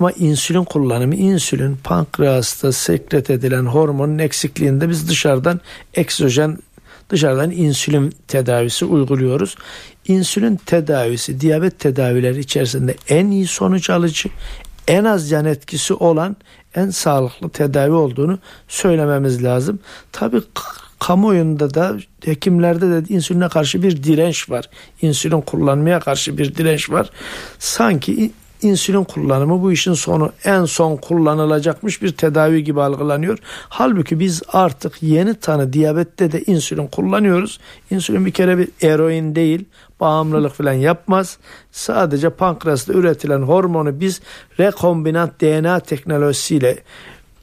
Ama 0.00 0.12
insülin 0.12 0.64
kullanımı, 0.64 1.14
insülin 1.14 1.76
pankreasta 1.84 2.72
sekret 2.72 3.30
edilen 3.30 3.66
hormonun 3.66 4.18
eksikliğinde 4.18 4.88
biz 4.88 5.08
dışarıdan 5.08 5.60
egzojen 5.94 6.58
dışarıdan 7.10 7.50
insülin 7.50 8.14
tedavisi 8.28 8.84
uyguluyoruz. 8.84 9.56
İnsülin 10.08 10.56
tedavisi 10.56 11.40
diyabet 11.40 11.78
tedavileri 11.78 12.40
içerisinde 12.40 12.96
en 13.08 13.30
iyi 13.30 13.46
sonuç 13.46 13.90
alıcı, 13.90 14.28
en 14.88 15.04
az 15.04 15.30
yan 15.30 15.44
etkisi 15.44 15.94
olan 15.94 16.36
en 16.74 16.90
sağlıklı 16.90 17.48
tedavi 17.48 17.92
olduğunu 17.92 18.38
söylememiz 18.68 19.44
lazım. 19.44 19.78
Tabii 20.12 20.42
kamuoyunda 20.98 21.74
da 21.74 21.96
hekimlerde 22.24 22.90
de 22.90 23.14
insüline 23.14 23.48
karşı 23.48 23.82
bir 23.82 24.02
direnç 24.02 24.50
var. 24.50 24.70
İnsülin 25.02 25.40
kullanmaya 25.40 26.00
karşı 26.00 26.38
bir 26.38 26.54
direnç 26.54 26.90
var. 26.90 27.10
Sanki 27.58 28.32
insülin 28.62 29.04
kullanımı 29.04 29.62
bu 29.62 29.72
işin 29.72 29.92
sonu 29.92 30.32
en 30.44 30.64
son 30.64 30.96
kullanılacakmış 30.96 32.02
bir 32.02 32.12
tedavi 32.12 32.64
gibi 32.64 32.82
algılanıyor. 32.82 33.38
Halbuki 33.68 34.20
biz 34.20 34.42
artık 34.52 35.02
yeni 35.02 35.34
tanı 35.34 35.72
diyabette 35.72 36.32
de 36.32 36.42
insülin 36.42 36.86
kullanıyoruz. 36.86 37.60
İnsülin 37.90 38.26
bir 38.26 38.30
kere 38.30 38.58
bir 38.58 38.68
eroin 38.82 39.34
değil, 39.34 39.64
bağımlılık 40.00 40.52
falan 40.52 40.72
yapmaz. 40.72 41.38
Sadece 41.72 42.30
pankreasta 42.30 42.92
üretilen 42.92 43.42
hormonu 43.42 44.00
biz 44.00 44.20
rekombinant 44.58 45.40
DNA 45.40 45.80
teknolojisiyle 45.80 46.78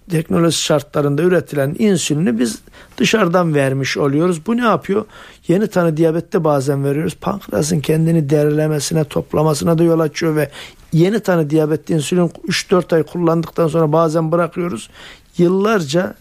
teknoloji 0.10 0.58
şartlarında 0.58 1.22
üretilen 1.22 1.76
insülini 1.80 2.40
biz 2.40 2.60
dışarıdan 2.98 3.56
vermiş 3.56 3.98
oluyoruz. 3.98 4.46
Bu 4.48 4.58
ne 4.58 4.64
yapıyor? 4.64 5.06
Yeni 5.48 5.68
tanı 5.68 5.98
diyabette 5.98 6.44
bazen 6.44 6.84
veriyoruz. 6.84 7.16
Pankreasın 7.22 7.80
kendini 7.80 8.30
derilemesine, 8.30 9.04
toplamasına 9.04 9.78
da 9.78 9.84
yol 9.84 10.00
açıyor 10.00 10.36
ve 10.36 10.50
yeni 10.94 11.20
tanı 11.20 11.50
diyabette 11.50 11.94
insülin 11.94 12.28
3-4 12.28 12.96
ay 12.96 13.04
kullandıktan 13.04 13.68
sonra 13.68 13.92
bazen 13.92 14.32
bırakıyoruz. 14.32 14.90
Yıllarca 15.38 16.16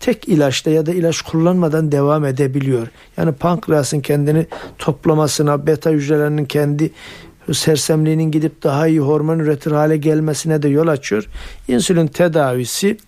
tek 0.00 0.28
ilaçta 0.28 0.70
ya 0.70 0.86
da 0.86 0.92
ilaç 0.92 1.22
kullanmadan 1.22 1.92
devam 1.92 2.24
edebiliyor. 2.24 2.88
Yani 3.16 3.32
pankreasın 3.32 4.00
kendini 4.00 4.46
toplamasına, 4.78 5.66
beta 5.66 5.90
hücrelerinin 5.90 6.44
kendi 6.44 6.92
sersemliğinin 7.52 8.30
gidip 8.30 8.62
daha 8.62 8.86
iyi 8.86 9.00
hormon 9.00 9.38
üretir 9.38 9.72
hale 9.72 9.96
gelmesine 9.96 10.62
de 10.62 10.68
yol 10.68 10.88
açıyor. 10.88 11.28
İnsülin 11.68 12.06
tedavisi 12.06 12.98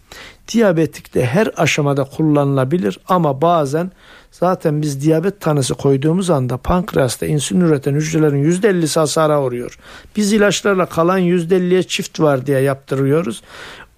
diyabetikte 0.53 1.27
her 1.27 1.51
aşamada 1.57 2.05
kullanılabilir 2.05 2.99
ama 3.09 3.41
bazen 3.41 3.91
zaten 4.33 4.83
biz 4.83 5.03
diyabet 5.03 5.41
tanısı 5.41 5.75
koyduğumuz 5.75 6.31
anda 6.31 6.57
pankreasta 6.57 7.27
insülin 7.27 7.61
üreten 7.61 7.95
hücrelerin 7.95 8.51
%50'si 8.51 9.01
hasara 9.01 9.43
uğruyor. 9.43 9.79
Biz 10.17 10.33
ilaçlarla 10.33 10.87
kalan 10.87 11.21
%50'ye 11.21 11.83
çift 11.83 12.21
var 12.21 12.47
diye 12.47 12.61
yaptırıyoruz. 12.61 13.43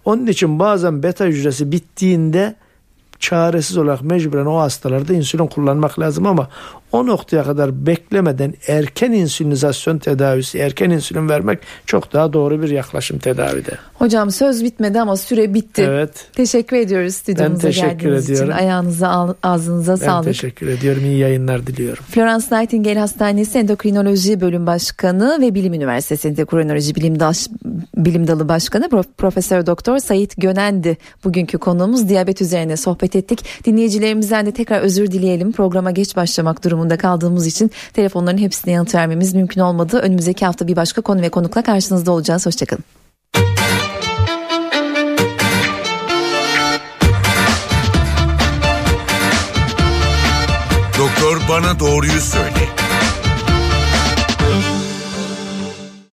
Onun 0.05 0.27
için 0.27 0.59
bazen 0.59 1.03
beta 1.03 1.25
hücresi 1.25 1.73
bittiğinde 1.73 2.55
çaresiz 3.19 3.77
olarak 3.77 4.03
mecburen 4.03 4.47
o 4.47 4.59
hastalarda 4.59 5.13
insülin 5.13 5.47
kullanmak 5.47 6.01
lazım 6.01 6.27
ama 6.27 6.49
o 6.93 7.07
noktaya 7.07 7.45
kadar 7.45 7.87
beklemeden 7.87 8.55
erken 8.69 9.13
insülinizasyon 9.13 9.99
tedavisi, 9.99 10.59
erken 10.59 10.91
insülin 10.91 11.29
vermek 11.29 11.59
çok 11.87 12.13
daha 12.13 12.33
doğru 12.33 12.63
bir 12.63 12.69
yaklaşım 12.69 13.19
tedavide. 13.19 13.71
Hocam 13.95 14.31
söz 14.31 14.65
bitmedi 14.65 15.01
ama 15.01 15.17
süre 15.17 15.55
bitti. 15.55 15.83
Evet. 15.89 16.27
Teşekkür 16.33 16.77
ediyoruz 16.77 17.15
stüdyomuza 17.15 17.63
ben 17.63 17.73
teşekkür 17.73 17.91
geldiğiniz 17.91 18.25
ediyorum. 18.31 18.51
için. 18.51 18.59
Ayağınıza, 18.59 19.37
ağzınıza 19.43 19.93
ben 19.93 19.97
sağlık. 19.97 20.27
Ben 20.27 20.33
teşekkür 20.33 20.69
ediyorum. 20.69 21.05
İyi 21.05 21.19
yayınlar 21.19 21.67
diliyorum. 21.67 22.05
Florence 22.09 22.47
Nightingale 22.53 23.01
Hastanesi 23.01 23.59
Endokrinoloji 23.59 24.41
Bölüm 24.41 24.67
Başkanı 24.67 25.39
ve 25.41 25.55
Bilim 25.55 25.75
Üniversitesi 25.75 26.29
Endokrinoloji 26.29 26.95
Bilim, 26.95 27.21
Daş, 27.21 27.49
Bilim 27.97 28.27
Dalı 28.27 28.49
Başkanı 28.49 28.89
Profesör 29.19 29.67
Doktor 29.67 29.99
Sayit 29.99 30.35
Gönendi. 30.37 30.97
Bugünkü 31.25 31.59
konuğumuz 31.59 32.09
diyabet 32.09 32.43
üzerine 32.43 32.77
sohbet 32.77 33.17
ettik. 33.17 33.45
Dinleyicilerimizden 33.65 34.47
de 34.47 34.53
tekrar 34.53 34.81
özür 34.81 35.11
dileyelim. 35.11 35.53
Programa 35.53 35.91
geç 35.91 36.17
başlamak 36.17 36.63
durumunda 36.79 36.97
kaldığımız 36.99 37.47
için 37.47 37.71
telefonların 37.93 38.39
hepsine 38.39 38.73
yanıt 38.75 38.95
vermemiz 38.95 39.35
mümkün 39.35 39.61
olmadı. 39.61 39.99
Önümüzdeki 39.99 40.47
hafta 40.47 40.67
bir 40.67 40.77
başka 40.77 41.03
konu 41.03 41.23
ve 41.23 41.29
konukla 41.29 41.63
karşınızda 41.63 42.13
olacağız. 42.13 42.47
Hoşçakalın. 42.47 42.85
Doktor 50.99 51.41
bana 51.49 51.81
doğruyu 51.81 52.21
söyle. 52.21 52.88